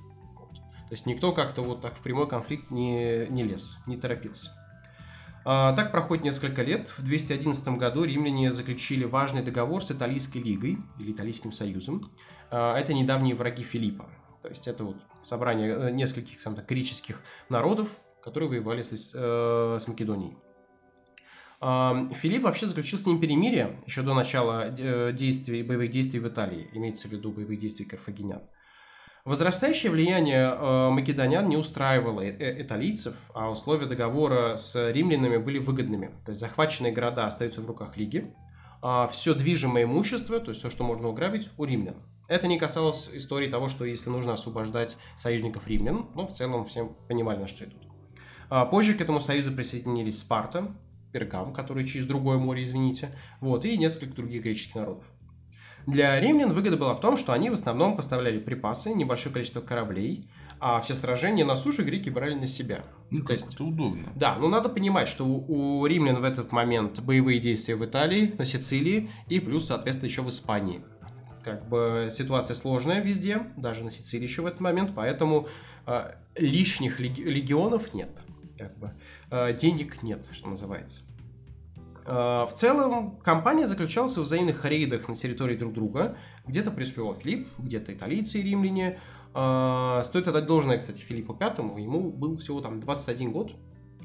То 0.92 0.96
есть 0.96 1.06
никто 1.06 1.32
как-то 1.32 1.62
вот 1.62 1.80
так 1.80 1.96
в 1.96 2.02
прямой 2.02 2.28
конфликт 2.28 2.70
не, 2.70 3.26
не 3.30 3.44
лез, 3.44 3.78
не 3.88 3.96
торопился. 3.96 4.52
А, 5.46 5.72
Так 5.72 5.94
проходит 5.94 6.26
несколько 6.26 6.64
лет. 6.64 6.90
В 6.90 7.02
211 7.02 7.66
году 7.78 8.04
римляне 8.04 8.52
заключили 8.52 9.06
важный 9.06 9.42
договор 9.42 9.82
с 9.82 9.90
Италийской 9.90 10.40
лигой 10.40 10.80
или 11.00 11.14
Италийским 11.14 11.54
союзом. 11.54 12.12
А, 12.50 12.78
Это 12.78 12.94
недавние 12.94 13.36
враги 13.36 13.64
Филиппа. 13.64 14.10
То 14.42 14.50
есть 14.50 14.68
это 14.68 14.84
вот 14.84 14.98
собрание 15.24 15.70
э, 15.70 15.92
нескольких, 15.92 16.42
скажем 16.42 16.58
так, 16.58 16.68
греческих 16.68 17.22
народов, 17.48 17.98
которые 18.22 18.50
воевали 18.50 18.82
с, 18.82 19.14
э, 19.16 19.78
с 19.80 19.88
Македонией. 19.88 20.36
А, 21.62 22.10
Филипп 22.16 22.44
вообще 22.44 22.66
заключил 22.66 23.00
с 23.00 23.06
ним 23.06 23.22
перемирие 23.22 23.80
еще 23.86 24.02
до 24.02 24.14
начала 24.14 24.76
э, 24.78 25.14
действий, 25.14 25.64
боевых 25.64 25.90
действий 25.90 26.20
в 26.20 26.28
Италии, 26.28 26.70
имеется 26.74 27.08
в 27.08 27.14
виду 27.14 27.32
боевых 27.32 27.58
действий 27.60 27.86
карфагенян. 27.86 28.42
Возрастающее 29.24 29.92
влияние 29.92 30.52
э, 30.52 30.90
македонян 30.90 31.48
не 31.48 31.56
устраивало 31.56 32.22
э- 32.22 32.64
италийцев, 32.64 33.16
а 33.36 33.52
условия 33.52 33.86
договора 33.86 34.56
с 34.56 34.92
римлянами 34.92 35.38
были 35.38 35.60
выгодными. 35.60 36.08
То 36.26 36.32
есть 36.32 36.40
захваченные 36.40 36.92
города 36.92 37.28
остаются 37.28 37.62
в 37.62 37.68
руках 37.68 37.98
Лиги, 37.98 38.34
а 38.82 39.08
все 39.08 39.36
движимое 39.36 39.84
имущество, 39.84 40.40
то 40.40 40.50
есть 40.50 40.60
все, 40.60 40.72
что 40.72 40.84
можно 40.84 41.08
уграбить, 41.08 41.52
у 41.58 41.66
римлян. 41.66 41.98
Это 42.28 42.48
не 42.48 42.58
касалось 42.58 43.12
истории 43.14 43.48
того, 43.48 43.68
что 43.68 43.86
если 43.86 44.10
нужно 44.10 44.34
освобождать 44.34 44.98
союзников 45.16 45.68
римлян, 45.68 46.08
но 46.16 46.26
в 46.26 46.32
целом 46.32 46.66
всем 46.66 46.96
понимали, 47.08 47.42
на 47.42 47.48
что 47.48 47.66
идут. 47.66 47.84
А 48.50 48.66
позже 48.66 48.96
к 48.96 49.02
этому 49.02 49.20
союзу 49.20 49.52
присоединились 49.52 50.20
Спарта, 50.20 50.74
Пергам, 51.12 51.54
который 51.54 51.86
через 51.86 52.08
другое 52.08 52.38
море, 52.40 52.64
извините, 52.64 53.14
вот, 53.40 53.66
и 53.66 53.78
несколько 53.78 54.16
других 54.16 54.44
греческих 54.44 54.76
народов. 54.76 55.06
Для 55.88 56.20
римлян 56.20 56.54
выгода 56.54 56.78
была 56.78 56.94
в 56.94 57.00
том, 57.02 57.18
что 57.18 57.34
они 57.34 57.50
в 57.50 57.54
основном 57.54 57.96
поставляли 57.96 58.40
припасы, 58.40 58.94
небольшое 58.94 59.34
количество 59.34 59.62
кораблей, 59.62 60.28
а 60.60 60.80
все 60.82 60.94
сражения 60.94 61.44
на 61.44 61.56
суше 61.56 61.84
греки 61.84 62.10
брали 62.10 62.36
на 62.36 62.46
себя. 62.48 62.84
Ну, 63.10 63.22
То 63.22 63.26
как 63.28 63.38
есть- 63.38 63.54
это 63.56 63.64
удобно. 63.64 64.10
Да, 64.16 64.36
но 64.36 64.48
надо 64.48 64.70
понимать, 64.70 65.08
что 65.08 65.26
у, 65.26 65.80
у 65.82 65.86
римлян 65.88 66.22
в 66.22 66.24
этот 66.24 66.52
момент 66.52 67.00
боевые 67.02 67.40
действия 67.40 67.76
в 67.76 67.84
Италии, 67.84 68.34
на 68.38 68.46
Сицилии 68.46 69.10
и 69.28 69.40
плюс, 69.40 69.66
соответственно, 69.68 70.08
еще 70.10 70.22
в 70.22 70.30
Испании. 70.30 70.82
Как 71.44 71.68
бы 71.68 72.10
ситуация 72.12 72.54
сложная 72.54 73.02
везде, 73.02 73.42
даже 73.58 73.84
на 73.84 73.90
Сицилии 73.90 74.24
еще 74.24 74.44
в 74.44 74.46
этот 74.46 74.60
момент, 74.60 74.92
поэтому 74.96 75.48
э, 75.88 76.12
лишних 76.36 77.00
леги- 77.00 77.22
легионов 77.22 77.96
нет, 77.96 78.12
как 78.60 78.78
бы 78.78 78.92
э, 79.32 79.54
денег 79.58 80.04
нет, 80.04 80.30
что 80.32 80.48
называется. 80.50 81.02
Э, 82.06 82.46
В 82.50 82.54
целом, 82.54 83.18
компания 83.24 83.68
заключалась 83.68 84.18
в 84.18 84.22
взаимных 84.22 84.66
рейдах 84.66 85.08
на 85.08 85.16
территории 85.16 85.56
друг 85.56 85.74
друга. 85.74 86.18
Где-то 86.48 86.72
преуспевал 86.72 87.16
Филипп, 87.16 87.48
где-то 87.58 87.94
италийцы 87.94 88.40
и 88.40 88.44
римляне. 88.44 89.00
Э, 89.34 90.02
Стоит 90.04 90.28
отдать 90.28 90.46
должное, 90.46 90.78
кстати, 90.78 91.00
Филиппу 91.02 91.34
Пятому. 91.34 91.78
Ему 91.78 92.12
был 92.12 92.38
всего 92.38 92.62
там 92.62 92.80
21 92.80 93.32
год, 93.32 93.52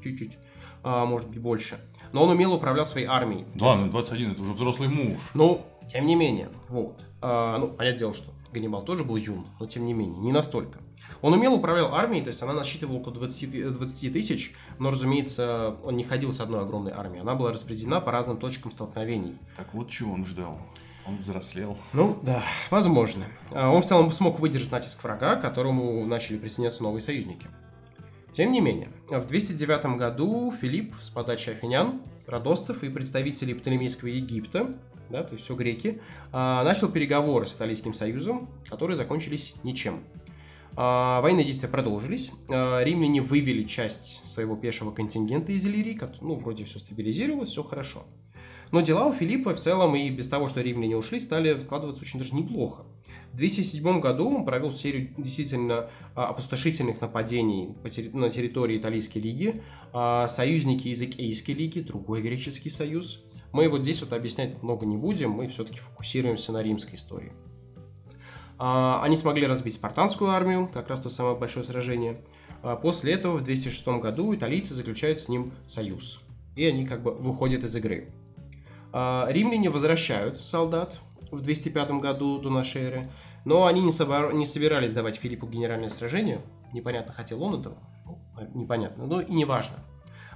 чуть-чуть, 0.03 0.37
а, 0.83 1.05
может 1.05 1.29
быть 1.29 1.39
больше. 1.39 1.79
Но 2.13 2.23
он 2.23 2.29
умело 2.29 2.55
управлял 2.55 2.85
своей 2.85 3.07
армией. 3.07 3.45
Да, 3.55 3.75
ну 3.75 3.89
21, 3.89 4.31
это 4.31 4.41
уже 4.41 4.53
взрослый 4.53 4.87
муж. 4.87 5.19
Ну, 5.33 5.65
тем 5.91 6.05
не 6.05 6.15
менее, 6.15 6.49
вот. 6.69 7.03
Ну, 7.21 7.67
понятное 7.69 7.97
дело, 7.97 8.13
что 8.13 8.31
Ганнибал 8.53 8.85
тоже 8.85 9.03
был 9.03 9.17
юн, 9.17 9.47
но 9.59 9.65
тем 9.65 9.85
не 9.85 9.93
менее, 9.93 10.19
не 10.19 10.31
настолько. 10.31 10.79
Он 11.21 11.33
умело 11.33 11.55
управлял 11.55 11.93
армией, 11.95 12.21
то 12.23 12.27
есть 12.29 12.41
она 12.41 12.53
насчитывала 12.53 12.97
около 12.97 13.13
20, 13.15 13.51
ты- 13.51 13.69
20 13.69 14.11
тысяч, 14.11 14.53
но, 14.79 14.91
разумеется, 14.91 15.75
он 15.83 15.97
не 15.97 16.03
ходил 16.03 16.31
с 16.31 16.39
одной 16.39 16.61
огромной 16.61 16.91
армией. 16.91 17.21
Она 17.21 17.35
была 17.35 17.51
распределена 17.51 17.99
по 18.01 18.11
разным 18.11 18.37
точкам 18.37 18.71
столкновений. 18.71 19.37
Так 19.55 19.73
вот 19.73 19.89
чего 19.89 20.13
он 20.13 20.25
ждал. 20.25 20.59
Он 21.07 21.17
взрослел. 21.17 21.77
Ну, 21.93 22.19
да, 22.21 22.43
возможно. 22.69 23.25
А, 23.51 23.69
Он 23.71 23.81
в 23.81 23.85
целом 23.85 24.11
смог 24.11 24.39
выдержать 24.39 24.71
натиск 24.71 25.01
врага, 25.03 25.37
к 25.37 25.41
которому 25.41 26.05
начали 26.05 26.37
присоединяться 26.37 26.83
новые 26.83 27.01
союзники. 27.01 27.47
Тем 28.33 28.51
не 28.51 28.59
менее, 28.59 28.89
в 29.09 29.25
209 29.25 29.97
году 29.97 30.51
Филипп 30.51 30.95
с 30.99 31.09
подачи 31.09 31.49
афинян, 31.49 32.01
родостов 32.27 32.83
и 32.83 32.89
представителей 32.89 33.53
Птолемейского 33.53 34.09
Египта, 34.09 34.75
да, 35.09 35.23
то 35.23 35.33
есть 35.33 35.45
все 35.45 35.55
греки, 35.55 36.01
а, 36.33 36.63
начал 36.63 36.89
переговоры 36.89 37.45
с 37.45 37.55
Италийским 37.55 37.93
союзом, 37.93 38.49
которые 38.69 38.97
закончились 38.97 39.55
ничем. 39.63 40.03
А, 40.79 41.21
Военные 41.21 41.43
действия 41.43 41.67
продолжились. 41.67 42.31
А, 42.47 42.83
Римляне 42.83 43.19
вывели 43.19 43.63
часть 43.63 44.21
своего 44.25 44.55
пешего 44.55 44.91
контингента 44.91 45.51
из 45.51 45.65
Иллирии, 45.65 45.99
ну, 46.21 46.35
вроде 46.35 46.65
все 46.65 46.77
стабилизировалось, 46.77 47.49
все 47.49 47.63
хорошо. 47.63 48.03
Но 48.71 48.81
дела 48.81 49.07
у 49.07 49.13
Филиппа 49.13 49.55
в 49.55 49.59
целом 49.59 49.95
и 49.95 50.09
без 50.11 50.27
того, 50.27 50.47
что 50.47 50.61
римляне 50.61 50.95
ушли, 50.95 51.19
стали 51.19 51.57
складываться 51.57 52.03
очень 52.03 52.19
даже 52.19 52.35
неплохо. 52.35 52.83
В 53.31 53.37
207 53.37 53.99
году 54.01 54.29
он 54.29 54.45
провел 54.45 54.71
серию 54.71 55.13
действительно 55.17 55.89
а, 56.13 56.27
опустошительных 56.27 57.01
нападений 57.01 57.75
на 58.13 58.29
территории 58.29 58.77
Италийской 58.77 59.17
лиги. 59.17 59.63
Союзники 60.27 60.89
из 60.89 61.01
Икейской 61.01 61.55
лиги, 61.55 61.79
другой 61.79 62.21
греческий 62.21 62.69
союз. 62.69 63.23
Мы 63.51 63.67
вот 63.67 63.81
здесь 63.81 64.01
вот 64.01 64.13
объяснять 64.13 64.61
много 64.61 64.85
не 64.85 64.97
будем, 64.97 65.31
мы 65.31 65.47
все-таки 65.47 65.79
фокусируемся 65.79 66.51
на 66.51 66.61
римской 66.61 66.95
истории. 66.95 67.31
А, 68.59 69.01
Они 69.03 69.17
смогли 69.17 69.45
разбить 69.47 69.75
спартанскую 69.75 70.31
армию, 70.31 70.69
как 70.73 70.89
раз 70.89 70.99
то 70.99 71.09
самое 71.09 71.35
большое 71.35 71.65
сражение. 71.65 72.21
А, 72.63 72.75
После 72.75 73.13
этого 73.13 73.37
в 73.37 73.43
206 73.43 73.87
году 73.99 74.33
италийцы 74.35 74.73
заключают 74.73 75.21
с 75.21 75.27
ним 75.29 75.53
союз. 75.67 76.21
И 76.55 76.65
они 76.65 76.85
как 76.85 77.03
бы 77.03 77.13
выходят 77.13 77.63
из 77.63 77.75
игры. 77.75 78.09
А, 78.91 79.27
Римляне 79.29 79.69
возвращают 79.69 80.39
солдат 80.39 80.97
в 81.31 81.41
205 81.41 81.91
году 81.99 82.39
до 82.39 82.49
нашей 82.49 82.83
эры, 82.83 83.11
но 83.45 83.65
они 83.65 83.81
не, 83.81 83.91
собор- 83.91 84.33
не 84.33 84.45
собирались 84.45 84.93
давать 84.93 85.17
Филиппу 85.17 85.45
генеральное 85.47 85.89
сражение. 85.89 86.41
Непонятно, 86.73 87.13
хотел 87.13 87.43
он 87.43 87.59
этого. 87.59 87.77
Ну, 88.05 88.19
непонятно, 88.53 89.05
но 89.05 89.21
и 89.21 89.31
не 89.31 89.45
важно. 89.45 89.75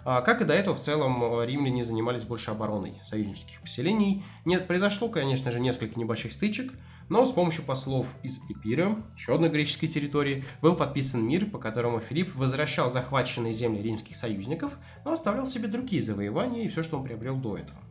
А, 0.03 0.21
Как 0.21 0.41
и 0.41 0.45
до 0.45 0.53
этого, 0.53 0.75
в 0.75 0.79
целом, 0.79 1.23
э, 1.23 1.45
римляне 1.45 1.84
занимались 1.84 2.23
больше 2.23 2.51
обороной 2.51 2.99
союзнических 3.03 3.62
поселений. 3.62 4.23
Нет, 4.45 4.67
произошло, 4.67 5.10
конечно 5.10 5.51
же, 5.51 5.60
несколько 5.60 5.99
небольших 5.99 6.31
стычек, 6.34 6.73
но 7.12 7.26
с 7.26 7.34
помощью 7.34 7.65
послов 7.65 8.15
из 8.24 8.39
Эпира, 8.47 8.95
еще 9.17 9.36
одной 9.36 9.50
греческой 9.50 9.89
территории, 9.89 10.45
был 10.62 10.78
подписан 10.78 11.28
мир, 11.28 11.45
по 11.45 11.60
которому 11.60 12.00
Филипп 12.00 12.34
возвращал 12.36 12.89
захваченные 12.89 13.52
земли 13.52 13.82
римских 13.82 14.15
союзников, 14.15 14.78
но 15.04 15.12
оставлял 15.12 15.45
себе 15.45 15.67
другие 15.67 16.02
завоевания 16.02 16.63
и 16.63 16.69
все, 16.69 16.84
что 16.84 16.97
он 16.97 17.04
приобрел 17.04 17.36
до 17.36 17.58
этого. 17.58 17.82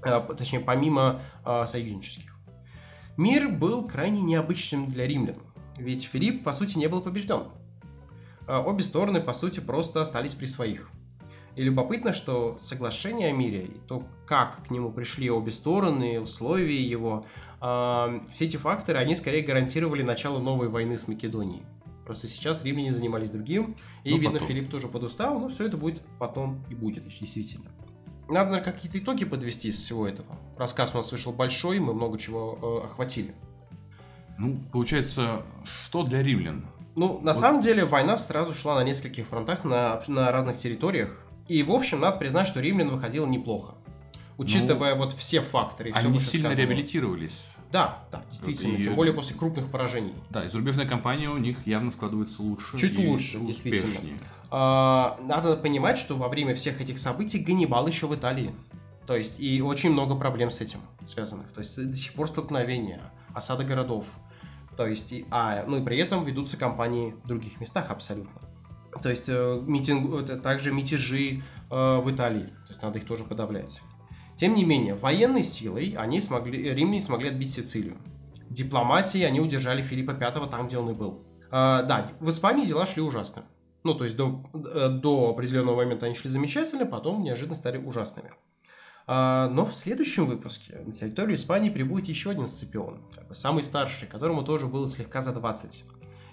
А, 0.00 0.20
Точнее, 0.32 0.60
помимо 0.60 1.20
а, 1.44 1.66
союзнических. 1.66 2.34
Мир 3.18 3.50
был 3.50 3.86
крайне 3.86 4.22
необычным 4.22 4.86
для 4.86 5.06
римлян, 5.06 5.36
ведь 5.76 6.04
Филипп, 6.04 6.42
по 6.42 6.54
сути, 6.54 6.78
не 6.78 6.86
был 6.86 7.02
побежден. 7.02 7.42
А, 8.46 8.62
Обе 8.62 8.82
стороны, 8.82 9.20
по 9.20 9.34
сути, 9.34 9.60
просто 9.60 10.00
остались 10.00 10.34
при 10.34 10.46
своих. 10.46 10.90
И 11.56 11.62
любопытно, 11.62 12.14
что 12.14 12.56
соглашение 12.56 13.28
о 13.28 13.32
мире, 13.32 13.66
то, 13.86 14.04
как 14.24 14.64
к 14.64 14.70
нему 14.70 14.90
пришли 14.92 15.30
обе 15.30 15.52
стороны, 15.52 16.18
условия 16.18 16.82
его, 16.82 17.26
все 17.60 18.46
эти 18.46 18.56
факторы, 18.56 18.98
они 18.98 19.14
скорее 19.14 19.42
гарантировали 19.42 20.02
начало 20.02 20.38
новой 20.38 20.68
войны 20.68 20.96
с 20.96 21.06
Македонией. 21.06 21.62
Просто 22.06 22.26
сейчас 22.26 22.64
римляне 22.64 22.90
занимались 22.90 23.30
другим, 23.30 23.76
и, 24.02 24.10
Ну, 24.10 24.16
видно, 24.18 24.32
потом. 24.32 24.48
Филипп 24.48 24.70
тоже 24.70 24.88
подустал, 24.88 25.38
но 25.38 25.48
все 25.48 25.66
это 25.66 25.76
будет 25.76 26.02
потом 26.18 26.64
и 26.68 26.74
будет, 26.74 27.06
действительно. 27.06 27.70
Надо, 28.28 28.50
наверное, 28.50 28.72
какие-то 28.72 28.98
итоги 28.98 29.24
подвести 29.24 29.68
из 29.68 29.76
всего 29.76 30.08
этого. 30.08 30.36
Рассказ 30.56 30.94
у 30.94 30.98
нас 30.98 31.12
вышел 31.12 31.32
большой, 31.32 31.78
мы 31.80 31.92
много 31.94 32.18
чего 32.18 32.80
э, 32.82 32.86
охватили. 32.86 33.34
Ну, 34.38 34.58
получается, 34.72 35.42
что 35.64 36.02
для 36.02 36.22
римлян? 36.22 36.66
Ну, 36.96 37.20
на 37.20 37.32
Вот. 37.32 37.40
самом 37.40 37.60
деле, 37.60 37.84
война 37.84 38.18
сразу 38.18 38.54
шла 38.54 38.74
на 38.76 38.84
нескольких 38.84 39.26
фронтах, 39.26 39.64
на, 39.64 40.02
на 40.08 40.32
разных 40.32 40.56
территориях. 40.56 41.16
И, 41.46 41.62
в 41.62 41.70
общем, 41.72 42.00
надо 42.00 42.16
признать, 42.18 42.48
что 42.48 42.60
римлян 42.60 42.88
выходило 42.90 43.26
неплохо. 43.26 43.74
Учитывая 44.40 44.94
вот 44.94 45.12
все 45.12 45.40
факторы. 45.40 45.92
Они 45.92 46.08
вышесказанное. 46.12 46.54
сильно 46.54 46.68
реабилитировались. 46.70 47.44
Да, 47.70 48.00
да, 48.10 48.22
действительно. 48.30 48.76
И- 48.78 48.82
Тем 48.82 48.94
более 48.96 49.14
после 49.14 49.36
крупных 49.36 49.70
поражений. 49.70 50.14
Да, 50.30 50.44
и 50.44 50.48
зарубежная 50.48 50.86
компания 50.86 51.28
у 51.28 51.36
них 51.38 51.66
явно 51.66 51.92
складывается 51.92 52.42
лучше. 52.42 52.78
Чуть 52.78 52.98
лучше, 52.98 53.38
действительно. 53.40 53.84
успешнее. 53.84 54.18
А, 54.50 55.18
Надо 55.22 55.56
понимать, 55.56 55.98
что 55.98 56.16
во 56.16 56.28
время 56.28 56.54
всех 56.54 56.80
этих 56.80 56.98
событий 56.98 57.38
Ганнибал 57.38 57.86
еще 57.86 58.06
в 58.06 58.14
Италии. 58.14 58.54
То 59.06 59.16
есть, 59.16 59.40
и 59.40 59.60
очень 59.62 59.90
много 59.90 60.14
проблем 60.16 60.50
с 60.50 60.60
этим 60.60 60.80
связанных. 61.06 61.52
То 61.52 61.60
есть, 61.60 61.76
до 61.76 61.94
сих 61.94 62.12
пор 62.14 62.28
столкновения, 62.28 63.12
осада 63.34 63.64
городов. 63.64 64.06
То 64.76 64.86
есть, 64.86 65.12
и, 65.12 65.26
а, 65.30 65.64
ну 65.66 65.76
и 65.78 65.84
при 65.84 65.98
этом 65.98 66.24
ведутся 66.24 66.56
кампании 66.56 67.14
в 67.24 67.26
других 67.26 67.60
местах 67.60 67.90
абсолютно. 67.90 68.40
То 69.02 69.08
есть, 69.10 69.28
э, 69.28 69.62
митинг, 69.66 70.12
это 70.14 70.36
также 70.36 70.72
мятежи 70.72 71.42
э, 71.70 71.96
в 72.00 72.10
Италии. 72.10 72.46
То 72.46 72.68
есть, 72.68 72.82
надо 72.82 72.98
их 72.98 73.06
тоже 73.06 73.24
подавлять. 73.24 73.80
Тем 74.40 74.54
не 74.54 74.64
менее, 74.64 74.94
военной 74.94 75.42
силой 75.42 75.94
они 75.98 76.18
смогли, 76.18 76.72
римляне 76.72 77.02
смогли 77.02 77.28
отбить 77.28 77.52
Сицилию. 77.52 77.98
Дипломатией 78.48 79.26
они 79.26 79.38
удержали 79.38 79.82
Филиппа 79.82 80.12
V 80.12 80.46
там, 80.46 80.66
где 80.66 80.78
он 80.78 80.88
и 80.88 80.94
был. 80.94 81.26
А, 81.50 81.82
да, 81.82 82.10
в 82.20 82.30
Испании 82.30 82.64
дела 82.64 82.86
шли 82.86 83.02
ужасно. 83.02 83.44
Ну, 83.84 83.92
то 83.92 84.04
есть 84.04 84.16
до, 84.16 84.42
э, 84.54 84.88
до 84.88 85.28
определенного 85.28 85.76
момента 85.76 86.06
они 86.06 86.14
шли 86.14 86.30
замечательно, 86.30 86.86
потом 86.86 87.22
неожиданно 87.22 87.54
стали 87.54 87.76
ужасными. 87.76 88.32
А, 89.06 89.50
но 89.50 89.66
в 89.66 89.74
следующем 89.74 90.24
выпуске 90.24 90.78
на 90.86 90.92
территорию 90.92 91.36
Испании 91.36 91.68
прибудет 91.68 92.08
еще 92.08 92.30
один 92.30 92.46
Сципион, 92.46 93.02
самый 93.32 93.62
старший, 93.62 94.08
которому 94.08 94.42
тоже 94.42 94.68
было 94.68 94.88
слегка 94.88 95.20
за 95.20 95.34
20. 95.34 95.84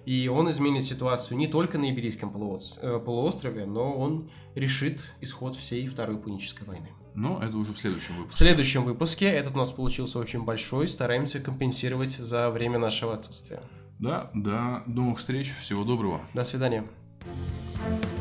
И 0.08 0.30
он 0.30 0.50
изменит 0.50 0.86
ситуацию 0.86 1.38
не 1.38 1.48
только 1.48 1.78
на 1.78 1.92
Иберийском 1.92 2.30
э, 2.30 3.00
полуострове, 3.00 3.66
но 3.66 3.92
он 3.94 4.30
решит 4.56 5.04
исход 5.20 5.54
всей 5.58 5.86
Второй 5.88 6.18
Пунической 6.18 6.66
войны. 6.66 6.92
Но 7.14 7.42
это 7.44 7.58
уже 7.58 7.74
в 7.74 7.78
следующем 7.78 8.14
В 8.14 8.18
выпуске. 8.20 8.38
следующем 8.46 8.84
выпуске 8.86 9.26
этот 9.26 9.56
у 9.56 9.58
нас 9.58 9.72
получился 9.72 10.18
очень 10.18 10.46
большой, 10.46 10.88
стараемся 10.88 11.42
компенсировать 11.42 12.12
за 12.12 12.50
время 12.52 12.80
нашего 12.80 13.16
отсутствия. 13.16 13.60
Да, 14.00 14.32
до 14.34 14.84
новых 14.86 15.20
встреч. 15.20 15.54
Всего 15.54 15.84
доброго. 15.84 16.22
До 16.34 16.46
свидания. 16.46 16.86
Thank 17.78 18.17